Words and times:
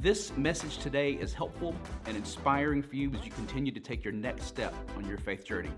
this 0.00 0.34
message 0.36 0.78
today 0.78 1.12
is 1.12 1.34
helpful 1.34 1.74
and 2.06 2.16
inspiring 2.16 2.82
for 2.82 2.96
you 2.96 3.12
as 3.12 3.24
you 3.24 3.30
continue 3.30 3.70
to 3.70 3.80
take 3.80 4.02
your 4.02 4.14
next 4.14 4.44
step 4.44 4.74
on 4.96 5.06
your 5.06 5.18
faith 5.18 5.44
journey. 5.44 5.70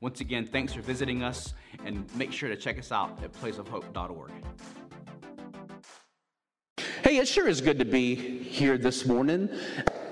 Once 0.00 0.20
again, 0.20 0.44
thanks 0.44 0.72
for 0.72 0.80
visiting 0.80 1.22
us 1.22 1.54
and 1.84 2.04
make 2.16 2.32
sure 2.32 2.48
to 2.48 2.56
check 2.56 2.76
us 2.78 2.90
out 2.90 3.22
at 3.22 3.32
placeofhope.org. 3.32 4.32
Hey, 7.04 7.18
it 7.18 7.28
sure 7.28 7.46
is 7.46 7.60
good 7.60 7.78
to 7.78 7.84
be 7.84 8.16
here 8.16 8.78
this 8.78 9.06
morning. 9.06 9.48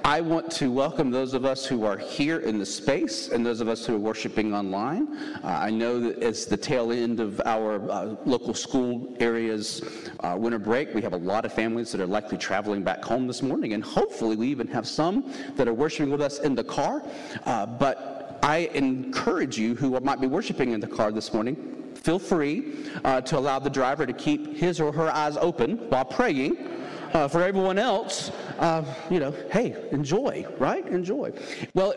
I 0.06 0.20
want 0.20 0.52
to 0.52 0.70
welcome 0.70 1.10
those 1.10 1.34
of 1.34 1.44
us 1.44 1.66
who 1.66 1.84
are 1.84 1.96
here 1.96 2.38
in 2.38 2.60
the 2.60 2.64
space 2.64 3.30
and 3.30 3.44
those 3.44 3.60
of 3.60 3.66
us 3.66 3.84
who 3.84 3.96
are 3.96 3.98
worshiping 3.98 4.54
online. 4.54 5.08
Uh, 5.42 5.48
I 5.48 5.70
know 5.72 5.98
that 5.98 6.22
it's 6.22 6.44
the 6.44 6.56
tail 6.56 6.92
end 6.92 7.18
of 7.18 7.42
our 7.44 7.90
uh, 7.90 8.14
local 8.24 8.54
school 8.54 9.16
areas 9.18 9.82
uh, 10.20 10.36
winter 10.38 10.60
break. 10.60 10.94
We 10.94 11.02
have 11.02 11.12
a 11.12 11.16
lot 11.18 11.44
of 11.44 11.52
families 11.52 11.90
that 11.90 12.00
are 12.00 12.06
likely 12.06 12.38
traveling 12.38 12.84
back 12.84 13.04
home 13.04 13.26
this 13.26 13.42
morning, 13.42 13.72
and 13.72 13.82
hopefully 13.82 14.36
we 14.36 14.46
even 14.46 14.68
have 14.68 14.86
some 14.86 15.28
that 15.56 15.66
are 15.66 15.74
worshiping 15.74 16.12
with 16.12 16.20
us 16.20 16.38
in 16.38 16.54
the 16.54 16.62
car. 16.62 17.02
Uh, 17.44 17.66
but 17.66 18.38
I 18.44 18.70
encourage 18.74 19.58
you 19.58 19.74
who 19.74 19.98
might 19.98 20.20
be 20.20 20.28
worshiping 20.28 20.70
in 20.70 20.78
the 20.78 20.86
car 20.86 21.10
this 21.10 21.34
morning, 21.34 21.56
feel 21.96 22.20
free 22.20 22.74
uh, 23.04 23.22
to 23.22 23.36
allow 23.36 23.58
the 23.58 23.70
driver 23.70 24.06
to 24.06 24.12
keep 24.12 24.56
his 24.56 24.80
or 24.80 24.92
her 24.92 25.10
eyes 25.10 25.36
open 25.36 25.78
while 25.88 26.04
praying. 26.04 26.56
Uh, 27.16 27.26
for 27.26 27.42
everyone 27.42 27.78
else, 27.78 28.30
uh, 28.58 28.84
you 29.08 29.18
know, 29.18 29.32
hey, 29.50 29.74
enjoy, 29.90 30.44
right? 30.58 30.86
Enjoy. 30.88 31.32
Well, 31.72 31.94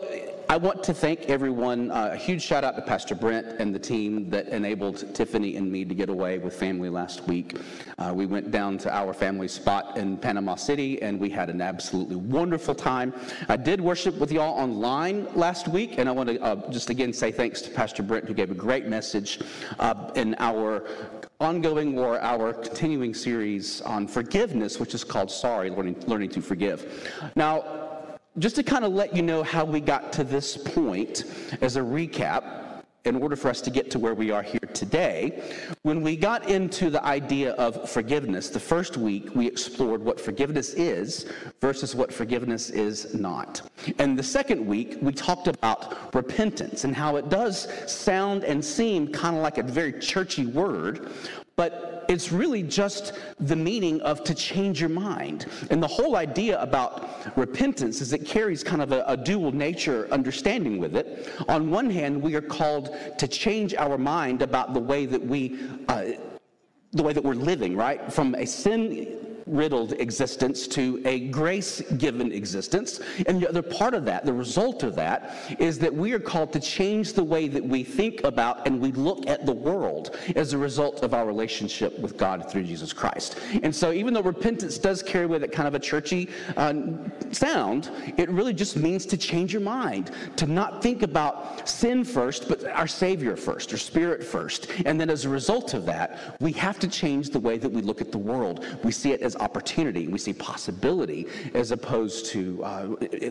I 0.48 0.56
want 0.56 0.82
to 0.84 0.94
thank 0.94 1.26
everyone. 1.28 1.90
Uh, 1.90 2.12
a 2.14 2.16
huge 2.16 2.40
shout 2.40 2.64
out 2.64 2.74
to 2.76 2.80
Pastor 2.80 3.14
Brent 3.14 3.46
and 3.60 3.74
the 3.74 3.78
team 3.78 4.30
that 4.30 4.48
enabled 4.48 5.14
Tiffany 5.14 5.56
and 5.56 5.70
me 5.70 5.84
to 5.84 5.94
get 5.94 6.08
away 6.08 6.38
with 6.38 6.56
family 6.56 6.88
last 6.88 7.28
week. 7.28 7.58
Uh, 7.98 8.12
we 8.14 8.24
went 8.24 8.50
down 8.50 8.78
to 8.78 8.96
our 8.96 9.12
family 9.12 9.46
spot 9.46 9.98
in 9.98 10.16
Panama 10.16 10.54
City 10.54 11.02
and 11.02 11.20
we 11.20 11.28
had 11.28 11.50
an 11.50 11.60
absolutely 11.60 12.16
wonderful 12.16 12.74
time. 12.74 13.12
I 13.50 13.58
did 13.58 13.78
worship 13.78 14.18
with 14.18 14.32
y'all 14.32 14.58
online 14.58 15.28
last 15.34 15.68
week, 15.68 15.98
and 15.98 16.08
I 16.08 16.12
want 16.12 16.30
to 16.30 16.40
uh, 16.42 16.70
just 16.70 16.88
again 16.88 17.12
say 17.12 17.30
thanks 17.30 17.60
to 17.60 17.70
Pastor 17.70 18.02
Brent 18.02 18.24
who 18.24 18.32
gave 18.32 18.50
a 18.50 18.54
great 18.54 18.86
message 18.86 19.38
uh, 19.78 20.10
in 20.16 20.34
our 20.38 20.88
ongoing 21.40 21.98
or 21.98 22.20
our 22.20 22.52
continuing 22.52 23.14
series 23.14 23.80
on 23.82 24.06
forgiveness, 24.06 24.78
which 24.78 24.94
is 24.94 25.02
called 25.02 25.30
Sorry, 25.30 25.70
Learning, 25.70 25.96
Learning 26.06 26.28
to 26.30 26.42
Forgive. 26.42 27.10
Now, 27.34 28.18
just 28.38 28.56
to 28.56 28.62
kind 28.62 28.84
of 28.84 28.92
let 28.92 29.16
you 29.16 29.22
know 29.22 29.42
how 29.42 29.64
we 29.64 29.80
got 29.80 30.12
to 30.12 30.24
this 30.24 30.56
point 30.56 31.24
as 31.62 31.76
a 31.76 31.80
recap, 31.80 32.69
in 33.04 33.16
order 33.16 33.36
for 33.36 33.48
us 33.48 33.60
to 33.62 33.70
get 33.70 33.90
to 33.90 33.98
where 33.98 34.14
we 34.14 34.30
are 34.30 34.42
here 34.42 34.60
today, 34.74 35.42
when 35.82 36.02
we 36.02 36.16
got 36.16 36.48
into 36.48 36.90
the 36.90 37.02
idea 37.04 37.52
of 37.52 37.88
forgiveness, 37.88 38.50
the 38.50 38.60
first 38.60 38.96
week 38.96 39.34
we 39.34 39.46
explored 39.46 40.02
what 40.02 40.20
forgiveness 40.20 40.74
is 40.74 41.26
versus 41.60 41.94
what 41.94 42.12
forgiveness 42.12 42.70
is 42.70 43.14
not. 43.14 43.62
And 43.98 44.18
the 44.18 44.22
second 44.22 44.66
week 44.66 44.98
we 45.00 45.12
talked 45.12 45.48
about 45.48 46.14
repentance 46.14 46.84
and 46.84 46.94
how 46.94 47.16
it 47.16 47.28
does 47.28 47.68
sound 47.90 48.44
and 48.44 48.64
seem 48.64 49.08
kind 49.12 49.36
of 49.36 49.42
like 49.42 49.58
a 49.58 49.62
very 49.62 49.98
churchy 49.98 50.46
word, 50.46 51.10
but 51.56 52.04
it's 52.08 52.32
really 52.32 52.62
just 52.62 53.12
the 53.38 53.56
meaning 53.56 54.00
of 54.00 54.24
to 54.24 54.34
change 54.34 54.80
your 54.80 54.88
mind. 54.88 55.46
And 55.70 55.82
the 55.82 55.86
whole 55.86 56.16
idea 56.16 56.60
about 56.60 57.08
repentance 57.36 58.00
is 58.00 58.12
it 58.12 58.26
carries 58.26 58.64
kind 58.64 58.82
of 58.82 58.92
a, 58.92 59.04
a 59.06 59.16
dual 59.16 59.52
nature 59.52 60.08
understanding 60.10 60.78
with 60.78 60.96
it. 60.96 61.28
On 61.48 61.70
one 61.70 61.90
hand, 61.90 62.20
we 62.20 62.34
are 62.34 62.40
called 62.40 62.96
to 63.18 63.28
change 63.28 63.74
our 63.74 63.98
mind 63.98 64.42
about 64.42 64.74
the 64.74 64.80
way 64.80 65.06
that 65.06 65.24
we, 65.24 65.60
uh, 65.88 66.04
the 66.92 67.02
way 67.02 67.12
that 67.12 67.22
we're 67.22 67.34
living, 67.34 67.76
right? 67.76 68.12
From 68.12 68.34
a 68.34 68.46
sin 68.46 69.29
riddled 69.50 69.92
existence 70.00 70.66
to 70.68 71.02
a 71.04 71.28
grace 71.28 71.80
given 71.98 72.32
existence. 72.32 73.00
And 73.26 73.40
the 73.40 73.48
other 73.48 73.62
part 73.62 73.94
of 73.94 74.04
that, 74.04 74.24
the 74.24 74.32
result 74.32 74.82
of 74.82 74.94
that, 74.96 75.36
is 75.58 75.78
that 75.78 75.92
we 75.92 76.12
are 76.12 76.20
called 76.20 76.52
to 76.52 76.60
change 76.60 77.12
the 77.12 77.24
way 77.24 77.48
that 77.48 77.62
we 77.62 77.82
think 77.82 78.24
about 78.24 78.66
and 78.66 78.80
we 78.80 78.92
look 78.92 79.26
at 79.26 79.46
the 79.46 79.52
world 79.52 80.16
as 80.36 80.52
a 80.52 80.58
result 80.58 81.02
of 81.02 81.14
our 81.14 81.26
relationship 81.26 81.98
with 81.98 82.16
God 82.16 82.50
through 82.50 82.64
Jesus 82.64 82.92
Christ. 82.92 83.38
And 83.62 83.74
so, 83.74 83.92
even 83.92 84.14
though 84.14 84.22
repentance 84.22 84.78
does 84.78 85.02
carry 85.02 85.26
with 85.26 85.42
it 85.42 85.52
kind 85.52 85.68
of 85.68 85.74
a 85.74 85.78
churchy 85.78 86.28
uh, 86.56 86.74
sound, 87.32 87.90
it 88.16 88.30
really 88.30 88.54
just 88.54 88.76
means 88.76 89.06
to 89.06 89.16
change 89.16 89.52
your 89.52 89.62
mind, 89.62 90.10
to 90.36 90.46
not 90.46 90.82
think 90.82 91.02
about 91.02 91.68
sin 91.68 92.04
first, 92.04 92.48
but 92.48 92.64
our 92.66 92.86
Savior 92.86 93.36
first, 93.36 93.72
or 93.72 93.78
Spirit 93.78 94.22
first. 94.22 94.70
And 94.86 95.00
then, 95.00 95.10
as 95.10 95.24
a 95.24 95.28
result 95.28 95.74
of 95.74 95.86
that, 95.86 96.36
we 96.40 96.52
have 96.52 96.78
to 96.80 96.88
change 96.88 97.30
the 97.30 97.40
way 97.40 97.58
that 97.58 97.70
we 97.70 97.82
look 97.82 98.00
at 98.00 98.12
the 98.12 98.18
world. 98.18 98.64
We 98.84 98.92
see 98.92 99.12
it 99.12 99.22
as 99.22 99.36
opportunity. 99.40 100.06
We 100.06 100.18
see 100.18 100.32
possibility 100.32 101.26
as 101.54 101.70
opposed 101.72 102.26
to 102.26 102.62
uh, 102.64 102.88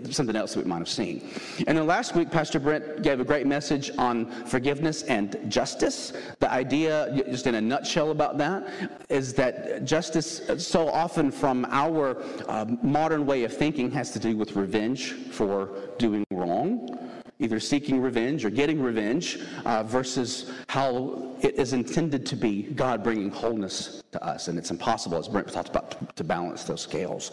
something 0.10 0.36
else 0.36 0.54
that 0.54 0.64
we 0.64 0.70
might 0.70 0.80
have 0.80 0.90
seen. 0.90 1.30
And 1.68 1.78
then 1.78 1.88
last 1.88 2.16
week, 2.16 2.32
Pastor 2.32 2.60
Brent 2.60 3.02
gave 3.02 3.20
a 3.20 3.26
great 3.26 3.48
message 3.48 3.92
on 3.98 4.30
forgiveness 4.46 5.04
and 5.04 5.38
justice. 5.48 6.14
The 6.40 6.52
idea, 6.52 7.24
just 7.30 7.48
in 7.48 7.56
a 7.56 7.62
nutshell, 7.62 8.12
about 8.12 8.38
that 8.40 8.68
is 9.10 9.34
that 9.36 9.86
justice, 9.86 10.42
so 10.58 10.90
often 10.90 11.32
from 11.32 11.66
our 11.70 12.22
uh, 12.48 12.66
modern 12.82 13.26
way 13.26 13.44
of 13.44 13.56
thinking, 13.56 13.92
has 13.92 14.12
to 14.12 14.20
do 14.20 14.36
with 14.36 14.56
revenge 14.56 15.14
for 15.32 15.70
doing 15.98 16.26
wrong 16.32 17.19
either 17.40 17.60
seeking 17.60 18.02
revenge 18.02 18.44
or 18.44 18.50
getting 18.50 18.82
revenge, 18.82 19.40
uh, 19.66 19.82
versus 19.84 20.52
how 20.68 21.36
it 21.42 21.56
is 21.56 21.72
intended 21.72 22.26
to 22.26 22.36
be 22.36 22.64
God 22.64 23.02
bringing 23.02 23.32
wholeness 23.32 24.04
to 24.12 24.22
us. 24.24 24.50
And 24.50 24.58
it's 24.58 24.72
impossible, 24.72 25.18
as 25.18 25.30
Brent 25.30 25.48
talked 25.48 25.70
about, 25.70 26.16
to 26.18 26.24
balance 26.24 26.66
those 26.66 26.82
scales. 26.82 27.32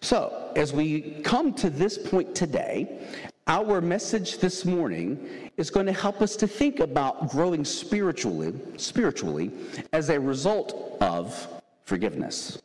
So, 0.00 0.50
as 0.56 0.72
we 0.72 1.20
come 1.22 1.52
to 1.54 1.68
this 1.68 1.98
point 1.98 2.34
today, 2.34 3.06
our 3.46 3.82
message 3.82 4.38
this 4.38 4.64
morning 4.64 5.50
is 5.58 5.68
going 5.68 5.86
to 5.86 5.92
help 5.92 6.22
us 6.22 6.34
to 6.36 6.46
think 6.46 6.80
about 6.80 7.28
growing 7.28 7.64
spiritually, 7.64 8.54
spiritually 8.78 9.50
as 9.92 10.08
a 10.08 10.18
result 10.18 10.96
of 11.02 11.46
forgiveness 11.84 12.62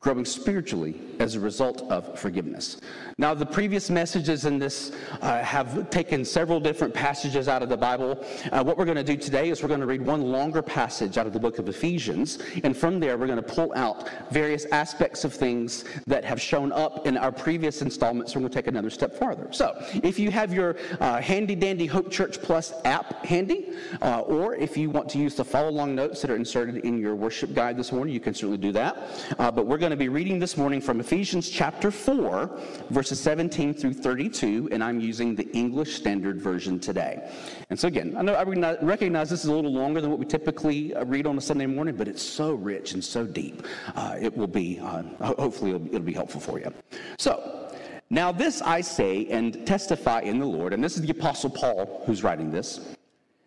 growing 0.00 0.24
spiritually 0.24 0.98
as 1.18 1.34
a 1.34 1.40
result 1.40 1.82
of 1.90 2.18
forgiveness. 2.18 2.78
Now, 3.18 3.34
the 3.34 3.44
previous 3.44 3.90
messages 3.90 4.46
in 4.46 4.58
this 4.58 4.92
uh, 5.20 5.42
have 5.42 5.90
taken 5.90 6.24
several 6.24 6.58
different 6.58 6.94
passages 6.94 7.48
out 7.48 7.62
of 7.62 7.68
the 7.68 7.76
Bible. 7.76 8.24
Uh, 8.50 8.64
what 8.64 8.78
we're 8.78 8.86
going 8.86 8.96
to 8.96 9.04
do 9.04 9.14
today 9.14 9.50
is 9.50 9.62
we're 9.62 9.68
going 9.68 9.80
to 9.80 9.86
read 9.86 10.00
one 10.00 10.22
longer 10.22 10.62
passage 10.62 11.18
out 11.18 11.26
of 11.26 11.34
the 11.34 11.38
book 11.38 11.58
of 11.58 11.68
Ephesians, 11.68 12.38
and 12.64 12.74
from 12.74 12.98
there 12.98 13.18
we're 13.18 13.26
going 13.26 13.42
to 13.42 13.42
pull 13.42 13.74
out 13.76 14.08
various 14.30 14.64
aspects 14.72 15.22
of 15.22 15.34
things 15.34 15.84
that 16.06 16.24
have 16.24 16.40
shown 16.40 16.72
up 16.72 17.06
in 17.06 17.18
our 17.18 17.30
previous 17.30 17.82
installments. 17.82 18.34
We're 18.34 18.40
going 18.40 18.52
to 18.52 18.54
take 18.56 18.68
another 18.68 18.88
step 18.88 19.14
farther. 19.14 19.48
So, 19.50 19.84
if 20.02 20.18
you 20.18 20.30
have 20.30 20.50
your 20.50 20.76
uh, 21.00 21.20
handy 21.20 21.54
dandy 21.54 21.84
Hope 21.84 22.10
Church 22.10 22.40
Plus 22.40 22.72
app 22.86 23.22
handy, 23.26 23.74
uh, 24.00 24.20
or 24.20 24.54
if 24.54 24.78
you 24.78 24.88
want 24.88 25.10
to 25.10 25.18
use 25.18 25.34
the 25.34 25.44
follow 25.44 25.68
along 25.68 25.94
notes 25.94 26.22
that 26.22 26.30
are 26.30 26.36
inserted 26.36 26.78
in 26.86 26.96
your 26.96 27.14
worship 27.14 27.52
guide 27.52 27.76
this 27.76 27.92
morning, 27.92 28.14
you 28.14 28.20
can 28.20 28.32
certainly 28.32 28.56
do 28.56 28.72
that. 28.72 28.96
Uh, 29.38 29.50
but 29.50 29.66
we're 29.66 29.76
going 29.76 29.89
going 29.90 29.98
to 29.98 30.04
be 30.04 30.08
reading 30.08 30.38
this 30.38 30.56
morning 30.56 30.80
from 30.80 31.00
Ephesians 31.00 31.50
chapter 31.50 31.90
4, 31.90 32.60
verses 32.90 33.18
17 33.18 33.74
through 33.74 33.92
32, 33.92 34.68
and 34.70 34.84
I'm 34.84 35.00
using 35.00 35.34
the 35.34 35.50
English 35.50 35.96
Standard 35.96 36.40
Version 36.40 36.78
today. 36.78 37.28
And 37.70 37.80
so, 37.80 37.88
again, 37.88 38.14
I 38.16 38.22
know 38.22 38.34
I 38.34 38.44
recognize 38.84 39.30
this 39.30 39.40
is 39.40 39.46
a 39.46 39.52
little 39.52 39.72
longer 39.72 40.00
than 40.00 40.08
what 40.08 40.20
we 40.20 40.26
typically 40.26 40.94
uh, 40.94 41.04
read 41.06 41.26
on 41.26 41.36
a 41.38 41.40
Sunday 41.40 41.66
morning, 41.66 41.96
but 41.96 42.06
it's 42.06 42.22
so 42.22 42.54
rich 42.54 42.92
and 42.92 43.02
so 43.02 43.26
deep. 43.26 43.66
Uh, 43.96 44.14
it 44.20 44.36
will 44.36 44.46
be, 44.46 44.78
uh, 44.78 45.02
hopefully, 45.34 45.72
it'll, 45.72 45.88
it'll 45.88 46.00
be 46.02 46.12
helpful 46.12 46.40
for 46.40 46.60
you. 46.60 46.72
So, 47.18 47.74
now 48.10 48.30
this 48.30 48.62
I 48.62 48.82
say 48.82 49.26
and 49.26 49.66
testify 49.66 50.20
in 50.20 50.38
the 50.38 50.46
Lord, 50.46 50.72
and 50.72 50.84
this 50.84 50.94
is 50.94 51.02
the 51.02 51.10
Apostle 51.10 51.50
Paul 51.50 52.04
who's 52.06 52.22
writing 52.22 52.52
this 52.52 52.94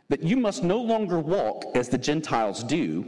that 0.10 0.24
you 0.24 0.38
must 0.38 0.64
no 0.64 0.78
longer 0.78 1.20
walk 1.20 1.66
as 1.76 1.90
the 1.90 1.98
Gentiles 1.98 2.64
do 2.64 3.06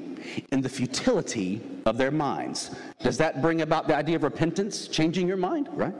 in 0.51 0.61
the 0.61 0.69
futility 0.69 1.61
of 1.85 1.97
their 1.97 2.11
minds. 2.11 2.71
Does 3.01 3.17
that 3.17 3.41
bring 3.41 3.61
about 3.61 3.87
the 3.87 3.95
idea 3.95 4.15
of 4.15 4.23
repentance, 4.23 4.87
changing 4.87 5.27
your 5.27 5.37
mind, 5.37 5.69
right? 5.73 5.93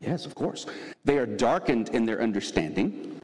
Yes, 0.00 0.26
of 0.26 0.34
course. 0.34 0.66
They 1.04 1.18
are 1.18 1.26
darkened 1.26 1.90
in 1.90 2.04
their 2.04 2.22
understanding, 2.22 3.20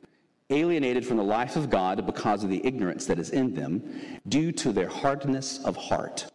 alienated 0.51 1.07
from 1.07 1.17
the 1.17 1.25
life 1.25 1.57
of 1.57 1.71
God 1.71 2.07
because 2.07 2.45
of 2.45 2.51
the 2.51 2.65
ignorance 2.65 3.07
that 3.07 3.19
is 3.19 3.31
in 3.31 3.55
them, 3.55 3.83
due 4.29 4.53
to 4.53 4.73
their 4.73 4.89
hardness 4.89 5.63
of 5.65 5.77
heart. 5.77 6.27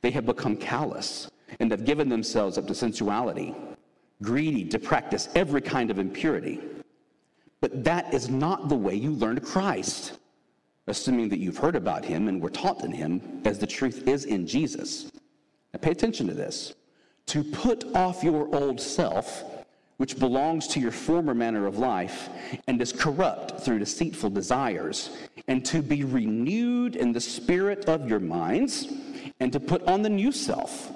They 0.00 0.10
have 0.10 0.26
become 0.26 0.56
callous 0.56 1.30
and 1.60 1.70
have 1.70 1.84
given 1.84 2.08
themselves 2.08 2.58
up 2.58 2.66
to 2.66 2.74
sensuality, 2.74 3.54
greedy 4.22 4.64
to 4.66 4.78
practice 4.78 5.28
every 5.34 5.60
kind 5.60 5.90
of 5.90 5.98
impurity. 5.98 6.60
But 7.60 7.84
that 7.84 8.14
is 8.14 8.28
not 8.28 8.68
the 8.68 8.76
way 8.76 8.94
you 8.94 9.12
learned 9.12 9.42
Christ. 9.42 10.18
assuming 10.88 11.28
that 11.28 11.38
you've 11.38 11.58
heard 11.58 11.76
about 11.76 12.04
him 12.04 12.28
and 12.28 12.40
were 12.40 12.50
taught 12.50 12.82
in 12.82 12.92
him, 12.92 13.42
as 13.44 13.58
the 13.58 13.66
truth 13.66 14.08
is 14.08 14.24
in 14.24 14.46
Jesus. 14.46 15.12
Now 15.72 15.80
pay 15.80 15.90
attention 15.90 16.26
to 16.26 16.34
this. 16.34 16.74
To 17.26 17.44
put 17.44 17.84
off 17.94 18.24
your 18.24 18.54
old 18.54 18.80
self, 18.80 19.44
which 19.98 20.18
belongs 20.18 20.66
to 20.68 20.80
your 20.80 20.92
former 20.92 21.34
manner 21.34 21.66
of 21.66 21.78
life 21.78 22.30
and 22.66 22.80
is 22.80 22.92
corrupt 22.92 23.60
through 23.60 23.80
deceitful 23.80 24.30
desires, 24.30 25.10
and 25.46 25.64
to 25.66 25.82
be 25.82 26.04
renewed 26.04 26.96
in 26.96 27.12
the 27.12 27.20
spirit 27.20 27.84
of 27.86 28.08
your 28.08 28.20
minds, 28.20 28.88
and 29.40 29.52
to 29.52 29.60
put 29.60 29.82
on 29.82 30.02
the 30.02 30.08
new 30.08 30.32
self, 30.32 30.92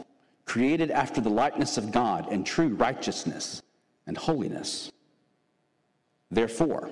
created 0.46 0.90
after 0.90 1.20
the 1.20 1.30
likeness 1.30 1.76
of 1.76 1.92
God 1.92 2.32
in 2.32 2.44
true 2.44 2.68
righteousness 2.68 3.62
and 4.06 4.16
holiness. 4.16 4.91
Therefore, 6.32 6.90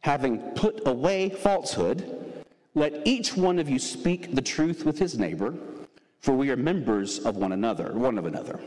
having 0.00 0.40
put 0.56 0.86
away 0.88 1.30
falsehood, 1.30 2.44
let 2.74 3.06
each 3.06 3.36
one 3.36 3.60
of 3.60 3.70
you 3.70 3.78
speak 3.78 4.34
the 4.34 4.42
truth 4.42 4.84
with 4.84 4.98
his 4.98 5.16
neighbor, 5.16 5.54
for 6.18 6.34
we 6.34 6.50
are 6.50 6.56
members 6.56 7.20
of 7.20 7.36
one 7.36 7.52
another, 7.52 7.92
one 7.92 8.18
of 8.18 8.26
another. 8.26 8.60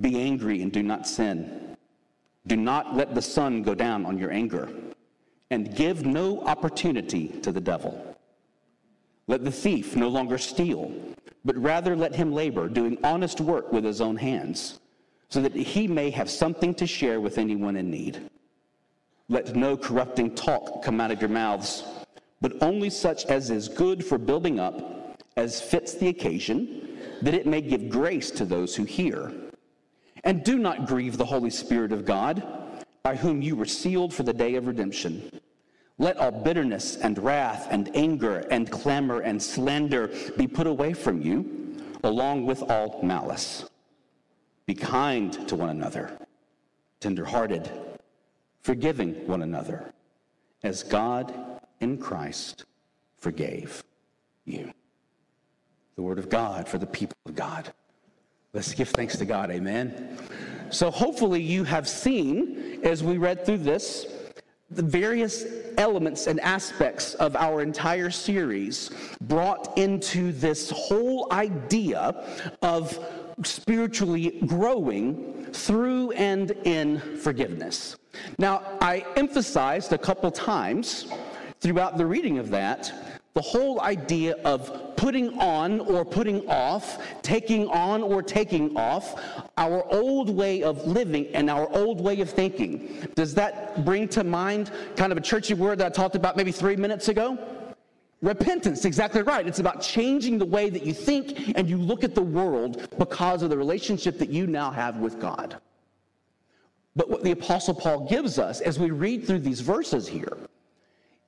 Be 0.00 0.20
angry 0.20 0.62
and 0.62 0.70
do 0.70 0.82
not 0.82 1.08
sin. 1.08 1.76
Do 2.46 2.56
not 2.56 2.94
let 2.94 3.16
the 3.16 3.22
sun 3.22 3.62
go 3.62 3.74
down 3.74 4.06
on 4.06 4.16
your 4.16 4.30
anger, 4.30 4.68
and 5.50 5.74
give 5.74 6.06
no 6.06 6.42
opportunity 6.42 7.28
to 7.42 7.50
the 7.50 7.60
devil. 7.60 8.16
Let 9.26 9.44
the 9.44 9.50
thief 9.50 9.96
no 9.96 10.08
longer 10.08 10.38
steal, 10.38 10.92
but 11.44 11.56
rather 11.56 11.96
let 11.96 12.14
him 12.14 12.32
labor, 12.32 12.68
doing 12.68 12.98
honest 13.02 13.40
work 13.40 13.72
with 13.72 13.82
his 13.82 14.00
own 14.00 14.16
hands, 14.16 14.78
so 15.30 15.40
that 15.40 15.54
he 15.56 15.88
may 15.88 16.10
have 16.10 16.30
something 16.30 16.74
to 16.74 16.86
share 16.86 17.20
with 17.20 17.38
anyone 17.38 17.76
in 17.76 17.90
need. 17.90 18.30
Let 19.28 19.56
no 19.56 19.76
corrupting 19.76 20.34
talk 20.34 20.82
come 20.82 21.00
out 21.00 21.10
of 21.10 21.20
your 21.20 21.30
mouths, 21.30 21.84
but 22.40 22.62
only 22.62 22.90
such 22.90 23.24
as 23.26 23.50
is 23.50 23.68
good 23.68 24.04
for 24.04 24.18
building 24.18 24.60
up, 24.60 25.18
as 25.36 25.62
fits 25.62 25.94
the 25.94 26.08
occasion, 26.08 26.98
that 27.22 27.34
it 27.34 27.46
may 27.46 27.62
give 27.62 27.88
grace 27.88 28.30
to 28.32 28.44
those 28.44 28.76
who 28.76 28.84
hear. 28.84 29.32
And 30.24 30.44
do 30.44 30.58
not 30.58 30.86
grieve 30.86 31.16
the 31.16 31.24
Holy 31.24 31.50
Spirit 31.50 31.92
of 31.92 32.04
God, 32.04 32.42
by 33.02 33.16
whom 33.16 33.40
you 33.40 33.56
were 33.56 33.66
sealed 33.66 34.12
for 34.12 34.24
the 34.24 34.32
day 34.32 34.56
of 34.56 34.66
redemption. 34.66 35.30
Let 35.98 36.16
all 36.18 36.32
bitterness 36.32 36.96
and 36.96 37.18
wrath 37.18 37.68
and 37.70 37.94
anger 37.96 38.46
and 38.50 38.70
clamor 38.70 39.20
and 39.20 39.42
slander 39.42 40.10
be 40.36 40.46
put 40.46 40.66
away 40.66 40.92
from 40.92 41.22
you, 41.22 41.76
along 42.02 42.46
with 42.46 42.62
all 42.62 43.00
malice. 43.02 43.64
Be 44.66 44.74
kind 44.74 45.46
to 45.48 45.56
one 45.56 45.70
another, 45.70 46.18
tenderhearted, 47.00 47.70
forgiving 48.64 49.14
one 49.28 49.42
another, 49.42 49.92
as 50.62 50.82
God 50.82 51.32
in 51.80 51.98
Christ 51.98 52.64
forgave 53.18 53.84
you. 54.46 54.72
The 55.96 56.02
word 56.02 56.18
of 56.18 56.28
God 56.28 56.66
for 56.66 56.78
the 56.78 56.86
people 56.86 57.16
of 57.26 57.36
God. 57.36 57.72
Let's 58.54 58.72
give 58.72 58.88
thanks 58.88 59.16
to 59.18 59.26
God. 59.26 59.50
Amen. 59.50 60.18
So, 60.70 60.90
hopefully, 60.90 61.42
you 61.42 61.62
have 61.64 61.86
seen 61.88 62.80
as 62.82 63.04
we 63.04 63.18
read 63.18 63.44
through 63.44 63.58
this 63.58 64.06
the 64.70 64.82
various 64.82 65.44
elements 65.76 66.26
and 66.26 66.40
aspects 66.40 67.14
of 67.14 67.36
our 67.36 67.60
entire 67.60 68.10
series 68.10 68.90
brought 69.20 69.76
into 69.76 70.32
this 70.32 70.70
whole 70.70 71.28
idea 71.32 72.24
of 72.62 72.98
spiritually 73.42 74.40
growing 74.46 75.46
through 75.52 76.12
and 76.12 76.50
in 76.64 77.18
forgiveness. 77.18 77.96
Now, 78.38 78.62
I 78.80 79.04
emphasized 79.16 79.92
a 79.92 79.98
couple 79.98 80.30
times 80.30 81.06
throughout 81.60 81.98
the 81.98 82.06
reading 82.06 82.38
of 82.38 82.50
that 82.50 82.92
the 83.34 83.42
whole 83.42 83.80
idea 83.80 84.36
of 84.44 84.96
putting 84.96 85.36
on 85.40 85.80
or 85.80 86.04
putting 86.04 86.48
off, 86.48 87.04
taking 87.20 87.66
on 87.66 88.00
or 88.00 88.22
taking 88.22 88.76
off 88.76 89.20
our 89.56 89.84
old 89.92 90.30
way 90.30 90.62
of 90.62 90.86
living 90.86 91.26
and 91.34 91.50
our 91.50 91.68
old 91.70 92.00
way 92.00 92.20
of 92.20 92.30
thinking. 92.30 93.08
Does 93.16 93.34
that 93.34 93.84
bring 93.84 94.06
to 94.08 94.22
mind 94.22 94.70
kind 94.94 95.10
of 95.10 95.18
a 95.18 95.20
churchy 95.20 95.54
word 95.54 95.78
that 95.78 95.86
I 95.86 95.90
talked 95.90 96.14
about 96.14 96.36
maybe 96.36 96.52
three 96.52 96.76
minutes 96.76 97.08
ago? 97.08 97.36
Repentance, 98.22 98.84
exactly 98.84 99.22
right. 99.22 99.46
It's 99.46 99.58
about 99.58 99.82
changing 99.82 100.38
the 100.38 100.46
way 100.46 100.70
that 100.70 100.84
you 100.84 100.94
think 100.94 101.56
and 101.56 101.68
you 101.68 101.76
look 101.76 102.04
at 102.04 102.14
the 102.14 102.22
world 102.22 102.88
because 102.98 103.42
of 103.42 103.50
the 103.50 103.58
relationship 103.58 104.18
that 104.18 104.30
you 104.30 104.46
now 104.46 104.70
have 104.70 104.96
with 104.96 105.20
God. 105.20 105.58
But 106.96 107.10
what 107.10 107.22
the 107.22 107.32
Apostle 107.32 107.74
Paul 107.74 108.06
gives 108.08 108.38
us 108.38 108.60
as 108.60 108.78
we 108.78 108.90
read 108.90 109.26
through 109.26 109.40
these 109.40 109.60
verses 109.60 110.08
here 110.08 110.38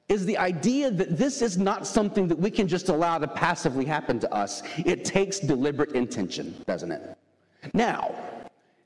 is 0.09 0.25
the 0.25 0.39
idea 0.39 0.91
that 0.91 1.19
this 1.19 1.43
is 1.43 1.59
not 1.59 1.87
something 1.87 2.29
that 2.29 2.39
we 2.39 2.51
can 2.51 2.69
just 2.69 2.89
allow 2.89 3.19
to 3.19 3.27
passively 3.27 3.85
happen 3.85 4.21
to 4.21 4.33
us. 4.33 4.63
It 4.79 5.05
takes 5.05 5.41
deliberate 5.41 5.93
intention, 5.93 6.55
doesn't 6.67 6.93
it? 6.93 7.17
Now, 7.75 8.15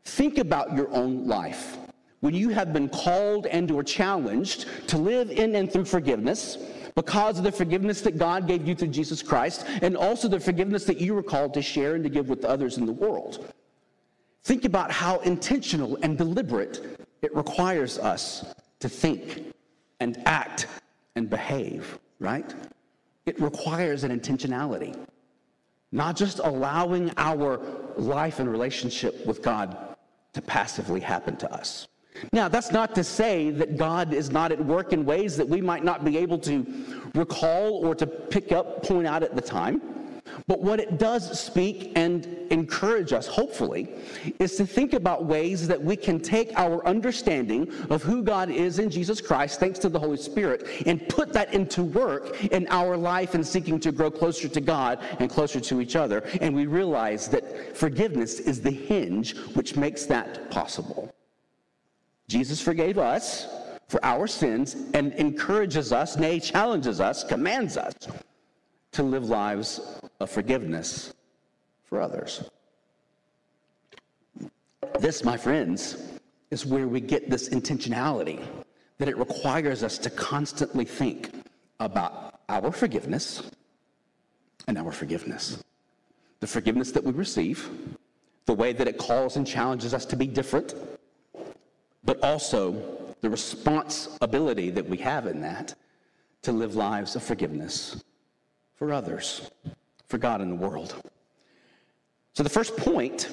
think 0.05 0.39
about 0.39 0.75
your 0.75 0.91
own 0.91 1.29
life. 1.29 1.77
When 2.21 2.35
you 2.35 2.49
have 2.51 2.73
been 2.73 2.89
called 2.89 3.47
and 3.47 3.71
or 3.71 3.83
challenged 3.83 4.67
to 4.89 4.97
live 4.97 5.31
in 5.31 5.55
and 5.57 5.71
through 5.71 5.87
forgiveness, 5.87 6.59
because 6.95 7.39
of 7.39 7.45
the 7.45 7.53
forgiveness 7.53 8.01
that 8.03 8.19
God 8.19 8.47
gave 8.47 8.67
you 8.67 8.75
through 8.75 8.89
Jesus 8.89 9.23
Christ, 9.23 9.67
and 9.83 9.97
also 9.97 10.29
the 10.29 10.41
forgiveness 10.41 10.85
that 10.85 11.01
you 11.01 11.15
were 11.15 11.23
called 11.23 11.55
to 11.55 11.63
share 11.63 11.95
and 11.95 12.05
to 12.05 12.11
give 12.11 12.29
with 12.29 12.45
others 12.45 12.79
in 12.79 12.87
the 12.87 12.93
world. 12.93 13.53
Think 14.45 14.65
about 14.65 14.91
how 14.91 15.19
intentional 15.19 15.99
and 16.03 16.17
deliberate 16.17 16.99
it 17.23 17.35
requires 17.35 17.99
us 17.99 18.55
to 18.81 18.89
think 18.89 19.53
and 20.01 20.21
act 20.27 20.67
and 21.17 21.29
behave, 21.29 21.99
right? 22.19 22.55
It 23.27 23.41
requires 23.41 24.05
an 24.05 24.19
intentionality, 24.19 24.97
not 25.93 26.17
just 26.17 26.39
allowing 26.39 27.13
our 27.17 27.61
life 27.97 28.41
and 28.41 28.51
relationship 28.51 29.27
with 29.27 29.43
God 29.43 29.77
to 30.33 30.41
passively 30.41 31.01
happen 31.01 31.37
to 31.37 31.53
us. 31.53 31.87
Now, 32.33 32.49
that's 32.49 32.73
not 32.73 32.95
to 32.95 33.05
say 33.05 33.51
that 33.51 33.77
God 33.77 34.13
is 34.13 34.31
not 34.31 34.53
at 34.53 34.65
work 34.65 34.93
in 34.93 35.05
ways 35.05 35.37
that 35.37 35.49
we 35.49 35.61
might 35.61 35.85
not 35.85 36.05
be 36.05 36.19
able 36.19 36.39
to 36.41 36.67
recall 37.15 37.85
or 37.85 37.95
to 37.95 38.07
pick 38.07 38.53
up, 38.53 38.83
point 38.83 39.07
out 39.07 39.23
at 39.23 39.35
the 39.35 39.43
time. 39.43 39.81
But 40.47 40.63
what 40.63 40.81
it 40.81 40.99
does 40.99 41.39
speak 41.39 41.93
and 41.97 42.25
encourage 42.51 43.13
us, 43.13 43.27
hopefully, 43.27 43.89
is 44.39 44.57
to 44.57 44.67
think 44.67 44.93
about 44.93 45.25
ways 45.25 45.67
that 45.69 45.83
we 45.83 45.97
can 45.97 46.21
take 46.21 46.53
our 46.57 46.87
understanding 46.87 47.73
of 47.91 48.03
who 48.03 48.23
God 48.23 48.51
is 48.51 48.79
in 48.79 48.91
Jesus 48.91 49.21
Christ, 49.21 49.61
thanks 49.61 49.79
to 49.81 49.89
the 49.89 49.99
Holy 49.99 50.17
Spirit, 50.17 50.69
and 50.87 51.09
put 51.09 51.33
that 51.33 51.53
into 51.53 51.83
work 51.83 52.45
in 52.45 52.67
our 52.71 52.97
life 52.97 53.35
and 53.35 53.47
seeking 53.47 53.81
to 53.81 53.93
grow 53.93 54.11
closer 54.11 54.49
to 54.49 54.61
God 54.61 55.01
and 55.19 55.29
closer 55.29 55.61
to 55.61 55.81
each 55.81 55.97
other. 55.97 56.21
And 56.41 56.55
we 56.55 56.67
realize 56.67 57.29
that 57.29 57.77
forgiveness 57.77 58.41
is 58.41 58.61
the 58.61 58.71
hinge 58.71 59.37
which 59.55 59.77
makes 59.77 60.07
that 60.07 60.51
possible. 60.51 61.13
Jesus 62.31 62.61
forgave 62.61 62.97
us 62.97 63.49
for 63.89 63.99
our 64.05 64.29
sins 64.29 64.77
and 64.95 65.13
encourages 65.15 65.93
us, 65.93 66.17
nay, 66.17 66.39
challenges 66.39 67.01
us, 67.01 67.25
commands 67.25 67.77
us 67.77 67.93
to 68.93 69.03
live 69.03 69.29
lives 69.29 69.99
of 70.21 70.31
forgiveness 70.31 71.13
for 71.83 72.01
others. 72.01 72.49
This, 75.01 75.25
my 75.25 75.37
friends, 75.37 75.97
is 76.53 76.65
where 76.65 76.87
we 76.87 77.01
get 77.01 77.29
this 77.29 77.49
intentionality 77.49 78.41
that 78.99 79.09
it 79.09 79.19
requires 79.19 79.83
us 79.83 79.99
to 79.99 80.09
constantly 80.11 80.85
think 80.85 81.33
about 81.81 82.39
our 82.49 82.71
forgiveness 82.71 83.43
and 84.69 84.79
our 84.79 84.93
forgiveness. 84.93 85.65
The 86.39 86.47
forgiveness 86.47 86.93
that 86.93 87.03
we 87.03 87.11
receive, 87.11 87.69
the 88.47 88.55
way 88.55 88.73
that 88.73 88.87
it 88.87 88.99
calls 88.99 89.37
and 89.37 89.45
challenges 89.45 89.95
us 89.95 90.07
to 90.07 90.17
be 90.17 90.29
different, 90.29 90.77
but 92.05 92.23
also 92.23 93.15
the 93.21 93.31
responsibility 93.31 94.71
that 94.71 94.89
we 94.89 94.97
have 94.99 95.27
in 95.27 95.41
that 95.43 95.75
to 96.43 96.53
live 96.53 96.75
lives 96.75 97.17
of 97.17 97.23
forgiveness 97.23 98.03
for 98.75 98.93
others, 98.93 99.51
for 100.07 100.19
God 100.19 100.41
and 100.41 100.51
the 100.51 100.57
world. 100.57 100.95
So, 102.33 102.43
the 102.43 102.49
first 102.49 102.77
point, 102.77 103.29